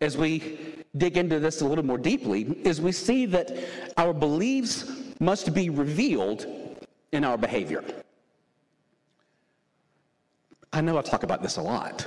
as 0.00 0.16
we 0.16 0.58
dig 0.96 1.16
into 1.16 1.40
this 1.40 1.62
a 1.62 1.66
little 1.66 1.84
more 1.84 1.98
deeply, 1.98 2.42
is 2.62 2.80
we 2.80 2.92
see 2.92 3.26
that 3.26 3.50
our 3.96 4.12
beliefs 4.12 4.90
must 5.18 5.52
be 5.52 5.70
revealed 5.70 6.46
in 7.12 7.24
our 7.24 7.36
behavior. 7.36 7.82
I 10.72 10.80
know 10.80 10.98
I 10.98 11.02
talk 11.02 11.22
about 11.22 11.42
this 11.42 11.56
a 11.56 11.62
lot, 11.62 12.06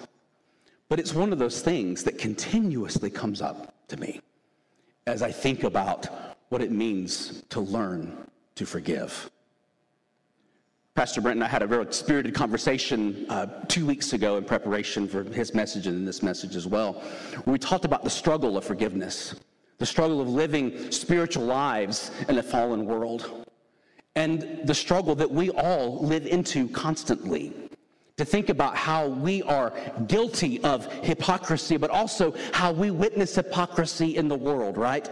but 0.89 0.99
it's 0.99 1.13
one 1.13 1.33
of 1.33 1.39
those 1.39 1.61
things 1.61 2.03
that 2.03 2.17
continuously 2.17 3.09
comes 3.09 3.41
up 3.41 3.73
to 3.87 3.97
me 3.97 4.21
as 5.07 5.23
I 5.23 5.31
think 5.31 5.63
about 5.63 6.35
what 6.49 6.61
it 6.61 6.71
means 6.71 7.43
to 7.49 7.61
learn 7.61 8.27
to 8.55 8.65
forgive. 8.65 9.31
Pastor 10.95 11.21
Brent 11.21 11.37
and 11.37 11.43
I 11.43 11.47
had 11.47 11.61
a 11.61 11.67
very 11.67 11.85
spirited 11.91 12.33
conversation 12.33 13.25
uh, 13.29 13.45
two 13.67 13.85
weeks 13.85 14.13
ago 14.13 14.37
in 14.37 14.43
preparation 14.43 15.07
for 15.07 15.23
his 15.23 15.53
message 15.53 15.87
and 15.87 16.07
this 16.07 16.21
message 16.21 16.55
as 16.55 16.67
well, 16.67 16.93
where 17.43 17.53
we 17.53 17.59
talked 17.59 17.85
about 17.85 18.03
the 18.03 18.09
struggle 18.09 18.57
of 18.57 18.65
forgiveness, 18.65 19.35
the 19.77 19.85
struggle 19.85 20.19
of 20.19 20.27
living 20.27 20.91
spiritual 20.91 21.45
lives 21.45 22.11
in 22.27 22.37
a 22.37 22.43
fallen 22.43 22.85
world. 22.85 23.45
and 24.15 24.61
the 24.63 24.73
struggle 24.73 25.13
that 25.13 25.29
we 25.29 25.51
all 25.51 26.03
live 26.03 26.25
into 26.25 26.67
constantly. 26.69 27.66
To 28.17 28.25
think 28.25 28.49
about 28.49 28.75
how 28.75 29.07
we 29.07 29.43
are 29.43 29.73
guilty 30.07 30.59
of 30.63 30.91
hypocrisy, 31.03 31.77
but 31.77 31.91
also 31.91 32.33
how 32.51 32.71
we 32.71 32.89
witness 32.89 33.35
hypocrisy 33.35 34.17
in 34.17 34.27
the 34.27 34.35
world, 34.35 34.75
right? 34.77 35.07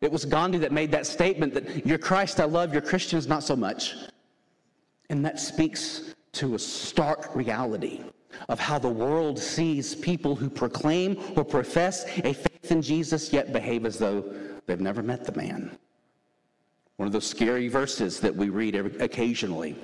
It 0.00 0.10
was 0.10 0.24
Gandhi 0.24 0.56
that 0.58 0.72
made 0.72 0.90
that 0.92 1.06
statement 1.06 1.52
that 1.52 1.86
you're 1.86 1.98
Christ, 1.98 2.40
I 2.40 2.44
love, 2.44 2.72
you're 2.72 2.80
Christians, 2.80 3.26
not 3.26 3.42
so 3.42 3.54
much. 3.54 3.94
And 5.10 5.24
that 5.24 5.38
speaks 5.38 6.14
to 6.32 6.54
a 6.54 6.58
stark 6.58 7.34
reality 7.36 8.00
of 8.48 8.58
how 8.58 8.78
the 8.78 8.88
world 8.88 9.38
sees 9.38 9.94
people 9.94 10.34
who 10.34 10.48
proclaim 10.48 11.20
or 11.36 11.44
profess 11.44 12.06
a 12.24 12.32
faith 12.32 12.70
in 12.70 12.80
Jesus 12.80 13.32
yet 13.32 13.52
behave 13.52 13.84
as 13.84 13.98
though 13.98 14.24
they've 14.66 14.80
never 14.80 15.02
met 15.02 15.24
the 15.24 15.32
man. 15.32 15.76
One 16.96 17.06
of 17.06 17.12
those 17.12 17.26
scary 17.26 17.68
verses 17.68 18.20
that 18.20 18.34
we 18.34 18.48
read 18.48 18.76
occasionally 18.76 19.76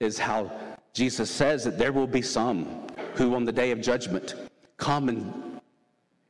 is 0.00 0.18
how 0.18 0.50
Jesus 0.92 1.30
says 1.30 1.64
that 1.64 1.78
there 1.78 1.92
will 1.92 2.06
be 2.06 2.22
some 2.22 2.86
who 3.14 3.34
on 3.34 3.44
the 3.44 3.52
day 3.52 3.70
of 3.70 3.80
judgment 3.80 4.34
come 4.76 5.08
and, 5.08 5.60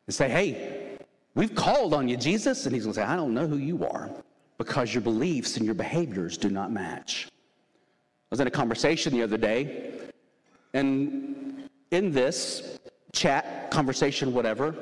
and 0.07 0.15
say, 0.15 0.29
Hey, 0.29 0.99
we've 1.35 1.55
called 1.55 1.95
on 1.95 2.09
you, 2.09 2.17
Jesus. 2.17 2.67
And 2.67 2.75
he's 2.75 2.85
going 2.85 2.95
to 2.95 3.01
say, 3.01 3.07
I 3.07 3.17
don't 3.17 3.35
know 3.35 3.47
who 3.47 3.57
you 3.57 3.85
are 3.87 4.11
because 4.59 4.95
your 4.95 5.01
beliefs 5.01 5.57
and 5.57 5.67
your 5.67 5.75
behaviors 5.75 6.37
do 6.37 6.49
not 6.49 6.71
match. 6.71 7.27
I 7.29 8.27
was 8.31 8.41
in 8.41 8.47
a 8.47 8.51
conversation 8.51 9.13
the 9.13 9.23
other 9.23 9.37
day 9.37 9.93
and 10.75 11.69
in 11.91 12.13
this 12.13 12.79
chat, 13.13 13.71
conversation, 13.71 14.33
whatever, 14.33 14.75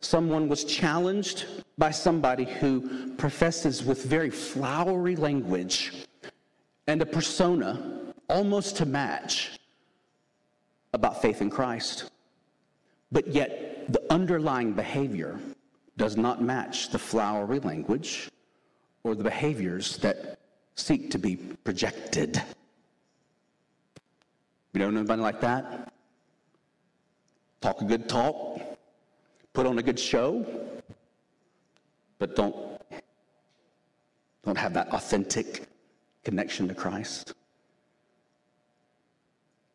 someone 0.00 0.48
was 0.48 0.64
challenged 0.64 1.46
by 1.78 1.90
somebody 1.90 2.44
who 2.44 3.14
professes 3.16 3.82
with 3.82 4.04
very 4.04 4.30
flowery 4.30 5.16
language 5.16 6.06
and 6.86 7.00
a 7.00 7.06
persona 7.06 8.07
almost 8.28 8.76
to 8.76 8.86
match 8.86 9.58
about 10.92 11.20
faith 11.22 11.40
in 11.40 11.50
Christ. 11.50 12.10
But 13.10 13.28
yet, 13.28 13.90
the 13.92 14.02
underlying 14.12 14.72
behavior 14.72 15.38
does 15.96 16.16
not 16.16 16.42
match 16.42 16.90
the 16.90 16.98
flowery 16.98 17.58
language 17.60 18.28
or 19.02 19.14
the 19.14 19.24
behaviors 19.24 19.96
that 19.98 20.38
seek 20.74 21.10
to 21.10 21.18
be 21.18 21.36
projected. 21.36 22.42
You 24.72 24.80
don't 24.80 24.94
know 24.94 25.00
anybody 25.00 25.22
like 25.22 25.40
that? 25.40 25.92
Talk 27.60 27.80
a 27.80 27.84
good 27.84 28.08
talk, 28.08 28.60
put 29.52 29.66
on 29.66 29.78
a 29.78 29.82
good 29.82 29.98
show, 29.98 30.46
but 32.18 32.36
don't, 32.36 32.80
don't 34.44 34.58
have 34.58 34.74
that 34.74 34.88
authentic 34.92 35.66
connection 36.22 36.68
to 36.68 36.74
Christ. 36.74 37.34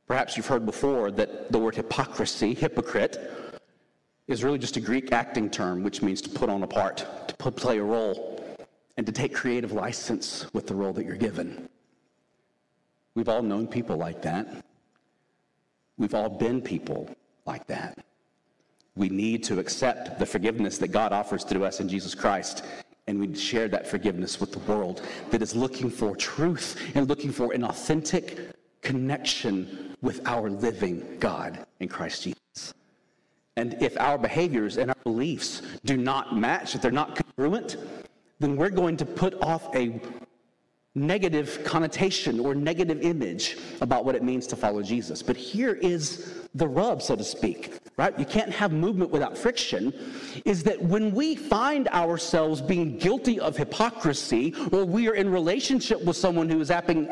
Perhaps 0.08 0.36
you've 0.36 0.48
heard 0.48 0.66
before 0.66 1.12
that 1.12 1.52
the 1.52 1.60
word 1.60 1.76
hypocrisy, 1.76 2.54
hypocrite, 2.54 3.18
is 4.28 4.44
really 4.44 4.58
just 4.58 4.78
a 4.78 4.82
Greek 4.82 5.12
acting 5.12 5.50
term, 5.50 5.84
which 5.84 6.02
means 6.02 6.22
to 6.22 6.30
put 6.30 6.50
on 6.50 6.64
a 6.64 6.68
part, 6.68 7.06
to 7.28 7.52
play 7.52 7.78
a 7.78 7.84
role, 7.84 8.58
and 8.98 9.06
to 9.06 9.12
take 9.12 9.34
creative 9.34 9.72
license 9.72 10.46
with 10.54 10.68
the 10.68 10.76
role 10.76 10.94
that 10.94 11.06
you're 11.06 11.16
given. 11.16 11.68
We've 13.16 13.30
all 13.30 13.42
known 13.42 13.68
people 13.68 13.98
like 13.98 14.22
that. 14.24 14.66
We've 15.98 16.14
all 16.14 16.30
been 16.30 16.62
people 16.62 17.10
like 17.46 17.68
that. 17.68 18.04
We 18.96 19.10
need 19.10 19.44
to 19.46 19.60
accept 19.60 20.20
the 20.20 20.26
forgiveness 20.26 20.78
that 20.80 20.90
God 20.90 21.12
offers 21.12 21.44
to 21.46 21.64
us 21.64 21.80
in 21.80 21.90
Jesus 21.90 22.16
Christ. 22.16 22.66
And 23.08 23.20
we 23.20 23.36
share 23.36 23.68
that 23.68 23.88
forgiveness 23.88 24.40
with 24.40 24.52
the 24.52 24.60
world 24.60 25.02
that 25.32 25.42
is 25.42 25.56
looking 25.56 25.90
for 25.90 26.16
truth 26.16 26.80
and 26.96 27.10
looking 27.10 27.32
for 27.32 27.52
an 27.54 27.64
authentic 27.64 28.54
connection 28.84 29.96
with 30.02 30.22
our 30.28 30.50
living 30.50 31.18
God 31.20 31.66
in 31.80 31.88
Christ 31.88 32.24
Jesus. 32.24 32.74
And 33.56 33.82
if 33.82 34.00
our 34.00 34.18
behaviors 34.18 34.78
and 34.78 34.92
our 34.92 34.98
beliefs 35.04 35.62
do 35.86 35.98
not 35.98 36.36
match, 36.36 36.76
if 36.76 36.82
they're 36.82 36.92
not 36.92 37.16
congruent, 37.16 37.78
then 38.40 38.56
we're 38.56 38.70
going 38.70 38.98
to 38.98 39.06
put 39.06 39.42
off 39.42 39.74
a 39.76 40.00
negative 40.96 41.64
connotation 41.64 42.40
or 42.40 42.54
negative 42.54 43.02
image 43.02 43.58
about 43.82 44.06
what 44.06 44.16
it 44.16 44.24
means 44.24 44.46
to 44.48 44.56
follow 44.56 44.82
Jesus. 44.84 45.24
But 45.24 45.36
here 45.36 45.74
is 45.74 46.48
the 46.54 46.68
rub, 46.68 47.02
so 47.02 47.16
to 47.16 47.24
speak, 47.24 47.80
right? 47.98 48.18
You 48.20 48.26
can't 48.26 48.52
have 48.52 48.72
movement 48.72 49.10
without 49.10 49.36
friction. 49.36 49.92
Is 50.46 50.62
that 50.64 50.80
when 50.80 51.14
we 51.16 51.36
find 51.36 51.88
ourselves 51.90 52.62
being 52.62 52.98
guilty 53.00 53.40
of 53.40 53.58
hypocrisy 53.58 54.54
or 54.72 54.86
we 54.86 55.08
are 55.08 55.16
in 55.16 55.32
relationship 55.32 56.04
with 56.06 56.16
someone 56.16 56.48
who 56.48 56.60
is 56.62 56.70
acting, 56.70 57.08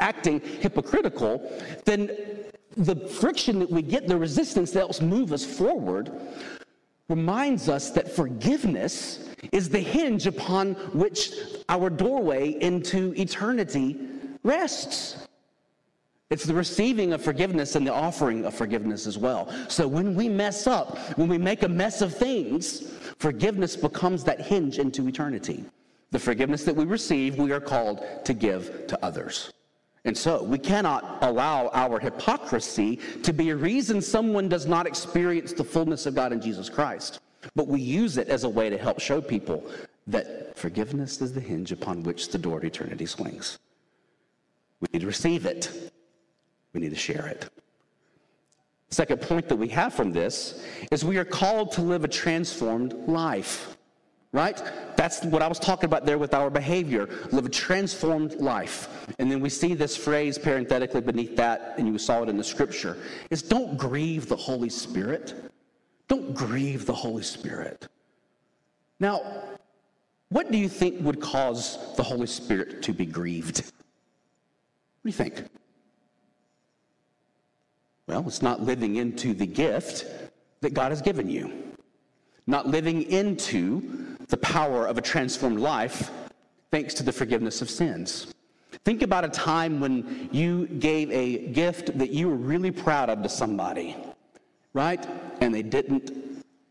hypocritical, 0.59 1.51
then 1.85 2.11
the 2.77 2.95
friction 2.95 3.59
that 3.59 3.69
we 3.69 3.81
get, 3.81 4.07
the 4.07 4.15
resistance 4.15 4.71
that 4.71 4.79
helps 4.79 5.01
move 5.01 5.33
us 5.33 5.43
forward, 5.43 6.11
reminds 7.11 7.69
us 7.69 7.91
that 7.91 8.09
forgiveness 8.09 9.29
is 9.51 9.69
the 9.69 9.79
hinge 9.79 10.25
upon 10.25 10.73
which 10.93 11.33
our 11.69 11.89
doorway 11.89 12.51
into 12.61 13.13
eternity 13.15 13.97
rests. 14.43 15.27
It's 16.29 16.45
the 16.45 16.53
receiving 16.53 17.11
of 17.11 17.21
forgiveness 17.21 17.75
and 17.75 17.85
the 17.85 17.93
offering 17.93 18.45
of 18.45 18.53
forgiveness 18.53 19.05
as 19.05 19.17
well. 19.17 19.53
So 19.67 19.85
when 19.87 20.15
we 20.15 20.29
mess 20.29 20.65
up, 20.65 20.97
when 21.17 21.27
we 21.27 21.37
make 21.37 21.63
a 21.63 21.67
mess 21.67 22.01
of 22.01 22.15
things, 22.15 22.89
forgiveness 23.19 23.75
becomes 23.75 24.23
that 24.23 24.39
hinge 24.39 24.79
into 24.79 25.07
eternity. 25.07 25.65
The 26.11 26.19
forgiveness 26.19 26.63
that 26.63 26.75
we 26.75 26.85
receive, 26.85 27.37
we 27.37 27.51
are 27.51 27.59
called 27.59 28.05
to 28.23 28.33
give 28.33 28.87
to 28.87 29.05
others. 29.05 29.51
And 30.03 30.17
so 30.17 30.41
we 30.41 30.57
cannot 30.57 31.19
allow 31.21 31.69
our 31.73 31.99
hypocrisy 31.99 32.99
to 33.21 33.31
be 33.31 33.51
a 33.51 33.55
reason 33.55 34.01
someone 34.01 34.49
does 34.49 34.65
not 34.65 34.87
experience 34.87 35.53
the 35.53 35.63
fullness 35.63 36.05
of 36.05 36.15
God 36.15 36.33
in 36.33 36.41
Jesus 36.41 36.69
Christ. 36.69 37.19
But 37.55 37.67
we 37.67 37.81
use 37.81 38.17
it 38.17 38.27
as 38.27 38.43
a 38.43 38.49
way 38.49 38.69
to 38.69 38.77
help 38.77 38.99
show 38.99 39.21
people 39.21 39.63
that 40.07 40.57
forgiveness 40.57 41.21
is 41.21 41.33
the 41.33 41.39
hinge 41.39 41.71
upon 41.71 42.03
which 42.03 42.29
the 42.29 42.37
door 42.37 42.59
to 42.59 42.67
eternity 42.67 43.05
swings. 43.05 43.59
We 44.79 44.87
need 44.93 45.01
to 45.01 45.07
receive 45.07 45.45
it, 45.45 45.91
we 46.73 46.81
need 46.81 46.89
to 46.89 46.95
share 46.95 47.27
it. 47.27 47.49
Second 48.89 49.21
point 49.21 49.47
that 49.47 49.55
we 49.55 49.69
have 49.69 49.93
from 49.93 50.11
this 50.11 50.65
is 50.91 51.05
we 51.05 51.17
are 51.17 51.25
called 51.25 51.71
to 51.73 51.81
live 51.81 52.03
a 52.03 52.07
transformed 52.07 52.93
life, 53.07 53.77
right? 54.33 54.61
That's 54.95 55.23
what 55.25 55.41
I 55.41 55.47
was 55.47 55.59
talking 55.59 55.85
about 55.85 56.05
there 56.05 56.17
with 56.17 56.33
our 56.33 56.49
behavior 56.49 57.09
live 57.31 57.45
a 57.45 57.49
transformed 57.49 58.35
life. 58.35 59.07
And 59.19 59.29
then 59.29 59.41
we 59.41 59.49
see 59.49 59.73
this 59.73 59.97
phrase 59.97 60.37
parenthetically 60.37 61.01
beneath 61.01 61.35
that, 61.35 61.75
and 61.77 61.87
you 61.87 61.97
saw 61.97 62.23
it 62.23 62.29
in 62.29 62.37
the 62.37 62.43
scripture, 62.43 62.97
is 63.29 63.41
don't 63.41 63.77
grieve 63.77 64.27
the 64.27 64.35
Holy 64.35 64.69
Spirit. 64.69 65.51
Don't 66.07 66.33
grieve 66.33 66.85
the 66.85 66.93
Holy 66.93 67.23
Spirit. 67.23 67.87
Now, 68.99 69.21
what 70.29 70.51
do 70.51 70.57
you 70.57 70.69
think 70.69 71.01
would 71.01 71.19
cause 71.19 71.77
the 71.97 72.03
Holy 72.03 72.27
Spirit 72.27 72.81
to 72.83 72.93
be 72.93 73.05
grieved? 73.05 73.57
What 73.57 75.03
do 75.03 75.09
you 75.09 75.13
think? 75.13 75.43
Well, 78.07 78.23
it's 78.27 78.41
not 78.41 78.61
living 78.61 78.97
into 78.97 79.33
the 79.33 79.45
gift 79.45 80.05
that 80.61 80.73
God 80.73 80.91
has 80.91 81.01
given 81.01 81.29
you, 81.29 81.51
not 82.45 82.67
living 82.67 83.03
into 83.03 84.10
the 84.31 84.37
power 84.37 84.87
of 84.87 84.97
a 84.97 85.01
transformed 85.01 85.59
life 85.59 86.09
thanks 86.71 86.93
to 86.95 87.03
the 87.03 87.11
forgiveness 87.11 87.61
of 87.61 87.69
sins. 87.69 88.33
Think 88.83 89.03
about 89.03 89.23
a 89.23 89.29
time 89.29 89.79
when 89.79 90.29
you 90.31 90.65
gave 90.65 91.11
a 91.11 91.47
gift 91.49 91.97
that 91.99 92.09
you 92.09 92.27
were 92.29 92.35
really 92.35 92.71
proud 92.71 93.09
of 93.09 93.21
to 93.21 93.29
somebody 93.29 93.95
right? 94.73 95.05
And 95.41 95.53
they 95.53 95.63
didn't 95.63 96.11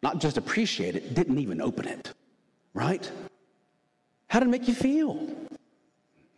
not 0.02 0.21
just 0.21 0.37
appreciate 0.37 0.97
it, 0.97 1.14
didn't 1.14 1.38
even 1.38 1.61
open 1.61 1.87
it, 1.87 2.12
right? 2.75 3.11
How 4.29 4.40
did 4.40 4.49
it 4.49 4.50
make 4.50 4.69
you 4.69 4.75
feel? 4.75 5.29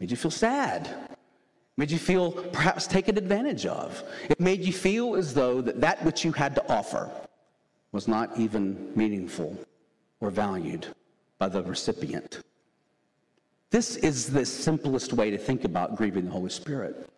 Made 0.01 0.11
you 0.11 0.17
feel 0.17 0.31
sad. 0.31 0.89
Made 1.77 1.91
you 1.91 1.99
feel 1.99 2.33
perhaps 2.33 2.87
taken 2.87 3.17
advantage 3.17 3.67
of. 3.67 4.03
It 4.29 4.41
made 4.41 4.61
you 4.61 4.73
feel 4.73 5.15
as 5.15 5.33
though 5.33 5.61
that, 5.61 5.81
that 5.81 6.05
which 6.05 6.25
you 6.25 6.33
had 6.33 6.55
to 6.57 6.73
offer 6.73 7.11
was 7.93 8.09
not 8.09 8.37
even 8.39 8.93
meaningful 8.97 9.57
or 10.21 10.31
valued 10.31 10.87
by 11.43 11.49
the 11.49 11.63
recipient. 11.65 12.39
This 13.71 13.97
is 13.97 14.29
the 14.29 14.47
simplest 14.47 15.13
way 15.13 15.29
to 15.33 15.37
think 15.37 15.65
about 15.65 15.97
grieving 15.97 16.27
the 16.27 16.31
Holy 16.31 16.51
Spirit. 16.51 17.09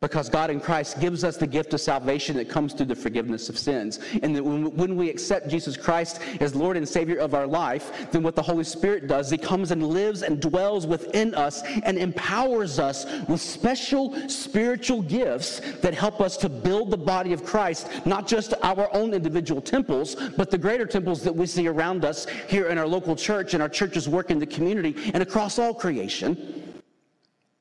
Because 0.00 0.30
God 0.30 0.50
in 0.50 0.60
Christ 0.60 0.98
gives 0.98 1.24
us 1.24 1.36
the 1.36 1.46
gift 1.46 1.74
of 1.74 1.80
salvation 1.80 2.36
that 2.36 2.48
comes 2.48 2.72
through 2.72 2.86
the 2.86 2.94
forgiveness 2.94 3.50
of 3.50 3.58
sins. 3.58 4.00
And 4.22 4.34
that 4.34 4.42
when 4.42 4.96
we 4.96 5.10
accept 5.10 5.48
Jesus 5.48 5.76
Christ 5.76 6.20
as 6.40 6.54
Lord 6.54 6.76
and 6.76 6.88
Savior 6.88 7.18
of 7.18 7.34
our 7.34 7.46
life, 7.46 8.10
then 8.10 8.22
what 8.22 8.34
the 8.34 8.42
Holy 8.42 8.64
Spirit 8.64 9.08
does, 9.08 9.30
He 9.30 9.36
comes 9.36 9.70
and 9.70 9.86
lives 9.86 10.22
and 10.22 10.40
dwells 10.40 10.86
within 10.86 11.34
us 11.34 11.62
and 11.84 11.98
empowers 11.98 12.78
us 12.78 13.04
with 13.28 13.42
special 13.42 14.14
spiritual 14.28 15.02
gifts 15.02 15.60
that 15.80 15.94
help 15.94 16.20
us 16.20 16.38
to 16.38 16.48
build 16.48 16.90
the 16.90 16.96
body 16.96 17.32
of 17.32 17.44
Christ, 17.44 17.88
not 18.06 18.26
just 18.26 18.54
our 18.62 18.88
own 18.94 19.12
individual 19.12 19.60
temples, 19.60 20.16
but 20.36 20.50
the 20.50 20.58
greater 20.58 20.86
temples 20.86 21.22
that 21.22 21.34
we 21.34 21.46
see 21.46 21.68
around 21.68 22.04
us 22.04 22.26
here 22.48 22.68
in 22.68 22.78
our 22.78 22.88
local 22.88 23.14
church 23.14 23.52
and 23.52 23.62
our 23.62 23.68
churches 23.68 24.08
work 24.08 24.30
in 24.30 24.38
the 24.38 24.46
community 24.46 25.10
and 25.12 25.22
across 25.22 25.58
all 25.58 25.74
creation. 25.74 26.63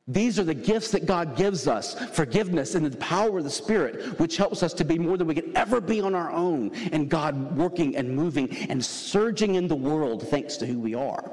These 0.08 0.38
are 0.38 0.44
the 0.44 0.54
gifts 0.54 0.92
that 0.92 1.06
God 1.06 1.38
gives 1.38 1.66
us 1.66 1.96
forgiveness 2.10 2.76
and 2.76 2.86
the 2.86 2.98
power 2.98 3.38
of 3.38 3.46
the 3.46 3.50
Spirit, 3.50 4.20
which 4.20 4.36
helps 4.36 4.62
us 4.62 4.74
to 4.74 4.84
be 4.84 5.00
more 5.00 5.16
than 5.16 5.28
we 5.28 5.36
could 5.36 5.52
ever 5.56 5.80
be 5.80 6.02
on 6.02 6.14
our 6.14 6.32
own, 6.32 6.76
and 6.92 7.10
God 7.10 7.56
working 7.56 7.96
and 7.96 8.14
moving 8.14 8.54
and 8.70 8.84
surging 8.84 9.56
in 9.56 9.68
the 9.68 9.76
world 9.76 10.28
thanks 10.28 10.58
to 10.58 10.66
who 10.66 10.78
we 10.78 10.94
are. 10.94 11.32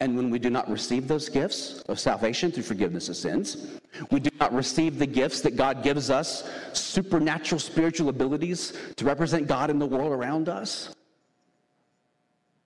And 0.00 0.16
when 0.16 0.30
we 0.30 0.40
do 0.40 0.50
not 0.50 0.68
receive 0.68 1.06
those 1.06 1.28
gifts 1.28 1.82
of 1.88 2.00
salvation 2.00 2.50
through 2.50 2.64
forgiveness 2.64 3.08
of 3.08 3.16
sins, 3.16 3.78
we 4.10 4.18
do 4.20 4.30
not 4.40 4.52
receive 4.52 4.98
the 4.98 5.06
gifts 5.06 5.40
that 5.42 5.56
God 5.56 5.82
gives 5.84 6.10
us, 6.10 6.48
supernatural 6.72 7.60
spiritual 7.60 8.08
abilities 8.08 8.76
to 8.96 9.04
represent 9.04 9.46
God 9.46 9.70
in 9.70 9.78
the 9.78 9.86
world 9.86 10.12
around 10.12 10.48
us. 10.48 10.94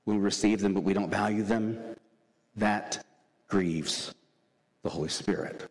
We 0.07 0.16
receive 0.16 0.61
them 0.61 0.73
but 0.73 0.85
we 0.85 0.95
don't 0.95 1.11
value 1.11 1.42
them, 1.42 1.78
that 2.57 3.04
grieves 3.49 4.14
the 4.83 4.91
Holy 4.91 5.09
Spirit. 5.09 5.69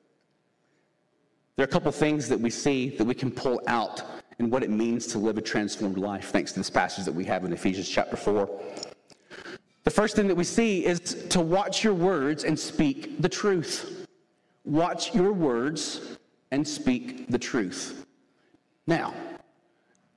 There 1.55 1.63
are 1.63 1.69
a 1.69 1.71
couple 1.71 1.91
things 1.91 2.29
that 2.29 2.39
we 2.39 2.49
see 2.49 2.89
that 2.97 3.05
we 3.05 3.13
can 3.13 3.29
pull 3.29 3.61
out 3.67 4.03
in 4.39 4.49
what 4.49 4.63
it 4.63 4.69
means 4.69 5.05
to 5.07 5.19
live 5.19 5.37
a 5.37 5.41
transformed 5.41 5.97
life, 5.97 6.29
thanks 6.29 6.53
to 6.53 6.59
this 6.59 6.69
passage 6.69 7.05
that 7.05 7.13
we 7.13 7.25
have 7.25 7.43
in 7.45 7.53
Ephesians 7.53 7.87
chapter 7.87 8.15
4. 8.15 8.49
The 9.83 9.91
first 9.91 10.15
thing 10.15 10.27
that 10.27 10.35
we 10.35 10.43
see 10.43 10.85
is 10.85 11.25
to 11.29 11.41
watch 11.41 11.83
your 11.83 11.93
words 11.93 12.43
and 12.43 12.57
speak 12.57 13.21
the 13.21 13.29
truth. 13.29 14.07
Watch 14.63 15.13
your 15.13 15.33
words 15.33 16.17
and 16.51 16.67
speak 16.67 17.29
the 17.29 17.39
truth. 17.39 18.05
Now, 18.87 19.13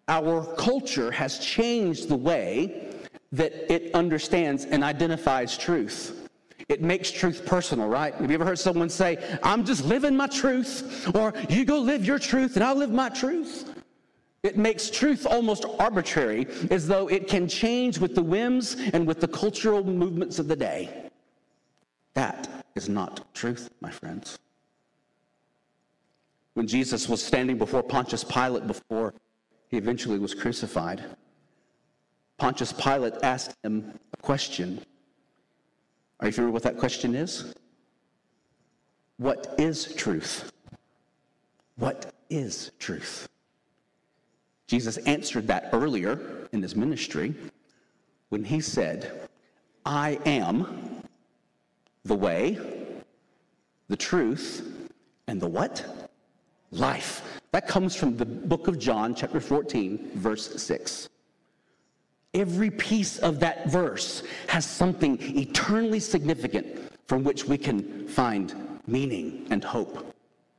our 0.09 0.45
culture 0.57 1.11
has 1.11 1.39
changed 1.39 2.09
the 2.09 2.17
way 2.17 2.91
that 3.33 3.73
it 3.73 3.95
understands 3.95 4.65
and 4.65 4.85
identifies 4.85 5.57
truth. 5.57 6.24
It 6.69 6.83
makes 6.83 7.11
truth 7.11 7.45
personal, 7.45 7.89
right? 7.89 8.15
Have 8.15 8.31
you 8.31 8.35
ever 8.35 8.45
heard 8.45 8.59
someone 8.59 8.89
say, 8.89 9.39
I'm 9.43 9.65
just 9.65 9.85
living 9.85 10.17
my 10.17 10.27
truth, 10.27 11.11
or 11.15 11.35
you 11.49 11.65
go 11.65 11.79
live 11.79 12.07
your 12.07 12.19
truth 12.19 12.57
and 12.57 12.65
I'll 12.65 12.75
live 12.75 12.91
my 12.91 13.11
truth? 13.11 13.71
It 14.43 14.59
makes 14.59 14.91
truth 14.91 15.27
almost 15.27 15.65
arbitrary, 15.79 16.47
as 16.71 16.87
though 16.87 17.09
it 17.09 17.29
can 17.29 17.49
change 17.49 17.99
with 17.99 18.15
the 18.15 18.23
whims 18.23 18.77
and 18.93 19.07
with 19.07 19.21
the 19.21 19.29
cultural 19.29 19.83
movements 19.83 20.39
of 20.39 20.49
the 20.49 20.57
day. 20.57 21.11
That 22.15 22.65
is 22.75 22.89
not 22.89 23.35
truth, 23.35 23.71
my 23.81 23.91
friends. 23.91 24.39
When 26.55 26.67
Jesus 26.67 27.09
was 27.09 27.23
standing 27.23 27.59
before 27.59 27.83
Pontius 27.83 28.23
Pilate 28.23 28.67
before 28.67 29.15
he 29.69 29.77
eventually 29.77 30.19
was 30.19 30.35
crucified, 30.35 31.03
Pontius 32.39 32.73
Pilate 32.73 33.15
asked 33.23 33.57
him 33.63 33.99
a 34.13 34.17
question 34.19 34.85
are 36.25 36.31
you 36.31 36.45
with 36.45 36.55
what 36.55 36.63
that 36.63 36.79
question 36.79 37.15
is? 37.15 37.55
What 39.19 39.55
is 39.59 39.95
truth? 39.95 40.51
What 41.77 42.15
is 42.31 42.73
truth? 42.79 43.29
Jesus 44.67 44.97
answered 44.99 45.47
that 45.49 45.69
earlier 45.73 46.49
in 46.53 46.63
his 46.63 46.75
ministry 46.75 47.35
when 48.31 48.43
he 48.43 48.61
said, 48.61 49.29
I 49.85 50.19
am 50.25 51.03
the 52.05 52.15
way, 52.15 52.59
the 53.89 53.97
truth, 53.97 54.89
and 55.27 55.41
the 55.41 55.47
what? 55.47 56.11
Life. 56.71 57.41
That 57.53 57.69
comes 57.69 57.95
from 57.95 58.17
the 58.17 58.25
book 58.25 58.67
of 58.67 58.79
John, 58.79 59.15
chapter 59.15 59.41
14, 59.41 60.13
verse 60.15 60.61
6. 60.63 61.11
Every 62.35 62.71
piece 62.71 63.19
of 63.19 63.41
that 63.41 63.71
verse 63.71 64.25
has 64.49 64.67
something 64.67 65.19
eternally 65.39 66.01
significant 66.01 66.93
from 67.07 67.23
which 67.23 67.45
we 67.45 67.57
can 67.57 68.09
find 68.09 68.81
meaning 68.87 69.47
and 69.51 69.63
hope. 69.63 70.15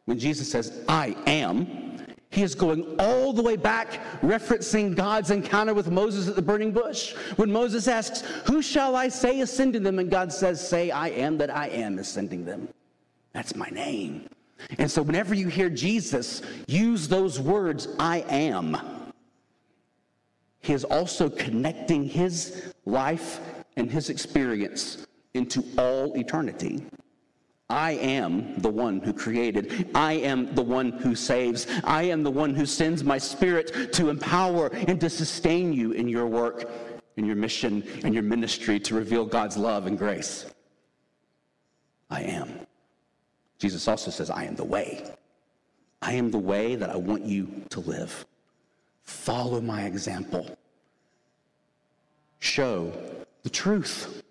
When 0.06 0.18
Jesus 0.18 0.50
says, 0.50 0.84
I 0.88 1.16
am, 1.26 2.06
he 2.30 2.44
is 2.44 2.54
going 2.54 2.96
all 3.00 3.34
the 3.34 3.42
way 3.42 3.56
back, 3.56 4.02
referencing 4.22 4.96
God's 4.96 5.32
encounter 5.32 5.74
with 5.74 5.90
Moses 5.90 6.28
at 6.28 6.36
the 6.36 6.42
burning 6.42 6.72
bush. 6.72 7.14
When 7.38 7.52
Moses 7.52 7.88
asks, 7.88 8.22
Who 8.46 8.62
shall 8.62 8.96
I 8.96 9.08
say 9.08 9.40
is 9.40 9.50
sending 9.50 9.84
them? 9.84 10.00
And 10.00 10.12
God 10.12 10.34
says, 10.34 10.66
Say, 10.66 10.92
I 10.92 11.10
am 11.10 11.38
that 11.38 11.50
I 11.50 11.68
am 11.70 11.98
is 11.98 12.08
sending 12.08 12.46
them. 12.46 12.68
That's 13.32 13.56
my 13.56 13.70
name. 13.70 14.28
And 14.78 14.90
so, 14.90 15.02
whenever 15.02 15.34
you 15.34 15.48
hear 15.48 15.70
Jesus 15.70 16.42
use 16.68 17.08
those 17.08 17.40
words, 17.40 17.88
I 18.00 18.20
am, 18.30 18.78
he 20.66 20.74
is 20.74 20.84
also 20.84 21.30
connecting 21.30 22.04
his 22.04 22.74
life 22.86 23.40
and 23.78 23.92
his 23.92 24.10
experience 24.10 25.06
into 25.36 25.64
all 25.78 26.18
eternity. 26.18 26.84
I 27.70 27.92
am 27.92 28.60
the 28.62 28.70
one 28.70 29.00
who 29.00 29.14
created. 29.14 29.90
I 29.94 30.14
am 30.14 30.56
the 30.56 30.64
one 30.64 30.92
who 30.92 31.14
saves. 31.14 31.68
I 31.84 32.04
am 32.04 32.24
the 32.24 32.32
one 32.32 32.56
who 32.56 32.66
sends 32.66 33.04
my 33.04 33.20
spirit 33.20 33.94
to 33.94 34.10
empower 34.10 34.68
and 34.88 35.00
to 35.02 35.10
sustain 35.10 35.72
you 35.72 35.92
in 35.92 36.08
your 36.08 36.26
work, 36.26 36.68
in 37.18 37.26
your 37.26 37.36
mission, 37.36 37.84
and 38.04 38.16
your 38.16 38.24
ministry 38.24 38.80
to 38.80 38.96
reveal 38.96 39.24
God's 39.24 39.58
love 39.58 39.86
and 39.86 40.00
grace. 40.00 40.48
I 42.10 42.24
am. 42.24 42.50
Jesus 43.60 43.88
also 43.88 44.10
says, 44.10 44.32
I 44.32 44.46
am 44.46 44.56
the 44.56 44.64
way. 44.64 45.16
I 46.02 46.14
am 46.14 46.32
the 46.32 46.40
way 46.40 46.76
that 46.76 46.90
I 46.90 46.96
want 46.96 47.24
you 47.24 47.64
to 47.70 47.82
live. 47.82 48.26
Follow 49.06 49.62
my 49.62 49.84
example. 49.84 50.58
Show 52.40 52.92
the 53.44 53.50
truth. 53.50 54.24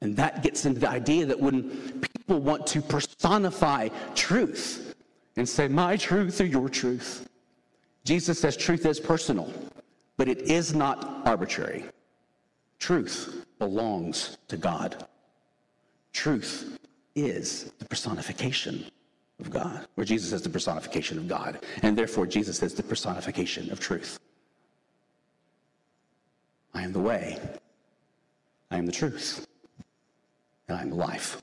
And 0.00 0.16
that 0.16 0.42
gets 0.42 0.66
into 0.66 0.80
the 0.80 0.88
idea 0.88 1.26
that 1.26 1.40
when 1.40 2.00
people 2.00 2.40
want 2.40 2.66
to 2.68 2.82
personify 2.82 3.88
truth 4.14 4.94
and 5.36 5.48
say, 5.48 5.68
my 5.68 5.96
truth 5.96 6.40
or 6.40 6.46
your 6.46 6.68
truth, 6.68 7.28
Jesus 8.04 8.38
says 8.38 8.56
truth 8.56 8.86
is 8.86 9.00
personal, 9.00 9.52
but 10.16 10.28
it 10.28 10.42
is 10.42 10.74
not 10.74 11.26
arbitrary. 11.26 11.84
Truth 12.78 13.46
belongs 13.58 14.36
to 14.48 14.56
God. 14.56 15.06
Truth 16.12 16.78
is 17.14 17.72
the 17.78 17.86
personification 17.86 18.84
of 19.40 19.50
God, 19.50 19.86
where 19.94 20.04
Jesus 20.04 20.32
is 20.32 20.42
the 20.42 20.48
personification 20.48 21.18
of 21.18 21.28
God, 21.28 21.64
and 21.82 21.96
therefore 21.96 22.26
Jesus 22.26 22.62
is 22.62 22.74
the 22.74 22.82
personification 22.82 23.70
of 23.70 23.80
truth. 23.80 24.18
I 26.74 26.82
am 26.82 26.92
the 26.92 27.00
way, 27.00 27.38
I 28.70 28.78
am 28.78 28.86
the 28.86 28.92
truth, 28.92 29.46
and 30.68 30.78
I 30.78 30.82
am 30.82 30.90
the 30.90 30.96
life. 30.96 31.40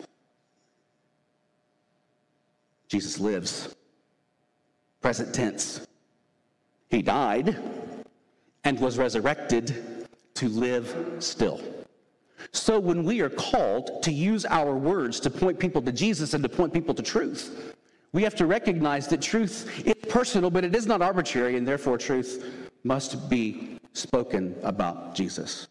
Jesus 2.87 3.19
lives. 3.19 3.75
Present 5.01 5.33
tense. 5.33 5.87
He 6.89 7.01
died 7.01 7.57
and 8.63 8.79
was 8.79 8.97
resurrected 8.99 10.07
to 10.35 10.47
live 10.47 11.17
still. 11.19 11.59
So 12.51 12.79
when 12.79 13.03
we 13.03 13.21
are 13.21 13.29
called 13.29 14.03
to 14.03 14.13
use 14.13 14.45
our 14.45 14.75
words 14.75 15.19
to 15.21 15.31
point 15.31 15.59
people 15.59 15.81
to 15.81 15.91
Jesus 15.91 16.35
and 16.35 16.43
to 16.43 16.49
point 16.49 16.71
people 16.71 16.93
to 16.93 17.01
truth, 17.01 17.72
we 18.13 18.23
have 18.23 18.35
to 18.35 18.45
recognize 18.45 19.07
that 19.07 19.21
truth 19.21 19.85
is 19.85 19.95
personal, 20.07 20.49
but 20.51 20.63
it 20.63 20.75
is 20.75 20.85
not 20.85 21.01
arbitrary, 21.01 21.57
and 21.57 21.67
therefore 21.67 21.97
truth 21.97 22.45
must 22.83 23.29
be 23.29 23.79
spoken 23.93 24.55
about 24.63 25.15
Jesus. 25.15 25.67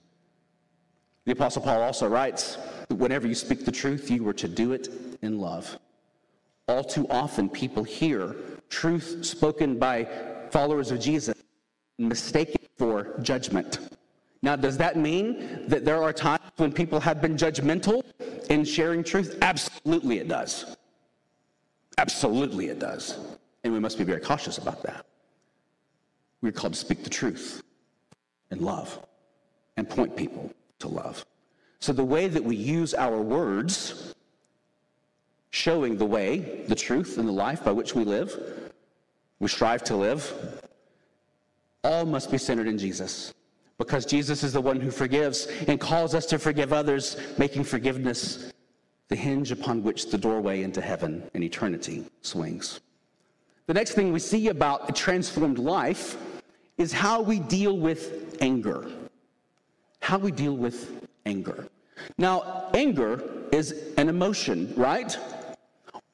The 1.24 1.32
Apostle 1.32 1.62
Paul 1.62 1.82
also 1.82 2.08
writes 2.08 2.58
that 2.88 2.96
whenever 2.96 3.28
you 3.28 3.36
speak 3.36 3.64
the 3.64 3.72
truth, 3.72 4.10
you 4.10 4.26
are 4.28 4.32
to 4.34 4.48
do 4.48 4.72
it 4.72 4.88
in 5.22 5.38
love. 5.38 5.78
All 6.66 6.82
too 6.82 7.06
often, 7.08 7.48
people 7.48 7.84
hear 7.84 8.34
truth 8.68 9.24
spoken 9.24 9.78
by 9.78 10.08
followers 10.50 10.90
of 10.90 10.98
Jesus 10.98 11.34
mistaken 11.98 12.66
for 12.76 13.18
judgment. 13.22 13.78
Now, 14.42 14.56
does 14.56 14.76
that 14.78 14.96
mean 14.96 15.68
that 15.68 15.84
there 15.84 16.02
are 16.02 16.12
times 16.12 16.42
when 16.56 16.72
people 16.72 16.98
have 16.98 17.20
been 17.20 17.36
judgmental 17.36 18.02
in 18.50 18.64
sharing 18.64 19.04
truth? 19.04 19.38
Absolutely, 19.40 20.18
it 20.18 20.26
does. 20.26 20.76
Absolutely, 21.98 22.68
it 22.68 22.78
does. 22.78 23.18
And 23.64 23.72
we 23.72 23.78
must 23.78 23.98
be 23.98 24.04
very 24.04 24.20
cautious 24.20 24.58
about 24.58 24.82
that. 24.82 25.06
We're 26.40 26.52
called 26.52 26.74
to 26.74 26.78
speak 26.78 27.04
the 27.04 27.10
truth 27.10 27.62
and 28.50 28.60
love 28.60 28.98
and 29.76 29.88
point 29.88 30.16
people 30.16 30.52
to 30.80 30.88
love. 30.88 31.24
So, 31.78 31.92
the 31.92 32.04
way 32.04 32.28
that 32.28 32.42
we 32.42 32.56
use 32.56 32.94
our 32.94 33.20
words, 33.20 34.14
showing 35.50 35.96
the 35.96 36.06
way, 36.06 36.64
the 36.68 36.74
truth, 36.74 37.18
and 37.18 37.28
the 37.28 37.32
life 37.32 37.64
by 37.64 37.72
which 37.72 37.94
we 37.94 38.04
live, 38.04 38.70
we 39.40 39.48
strive 39.48 39.82
to 39.84 39.96
live, 39.96 40.60
all 41.82 42.04
must 42.04 42.30
be 42.30 42.38
centered 42.38 42.68
in 42.68 42.78
Jesus. 42.78 43.34
Because 43.78 44.06
Jesus 44.06 44.44
is 44.44 44.52
the 44.52 44.60
one 44.60 44.80
who 44.80 44.90
forgives 44.90 45.46
and 45.66 45.80
calls 45.80 46.14
us 46.14 46.26
to 46.26 46.38
forgive 46.38 46.72
others, 46.72 47.16
making 47.38 47.64
forgiveness 47.64 48.51
the 49.12 49.16
hinge 49.16 49.52
upon 49.52 49.82
which 49.82 50.10
the 50.10 50.16
doorway 50.16 50.62
into 50.62 50.80
heaven 50.80 51.22
and 51.34 51.44
eternity 51.44 52.02
swings. 52.22 52.80
The 53.66 53.74
next 53.74 53.92
thing 53.92 54.10
we 54.10 54.18
see 54.18 54.48
about 54.48 54.88
a 54.88 54.92
transformed 54.94 55.58
life 55.58 56.16
is 56.78 56.94
how 56.94 57.20
we 57.20 57.38
deal 57.38 57.76
with 57.76 58.38
anger. 58.40 58.90
How 60.00 60.16
we 60.16 60.30
deal 60.30 60.56
with 60.56 61.06
anger. 61.26 61.68
Now, 62.16 62.70
anger 62.72 63.22
is 63.52 63.92
an 63.98 64.08
emotion, 64.08 64.72
right? 64.78 65.14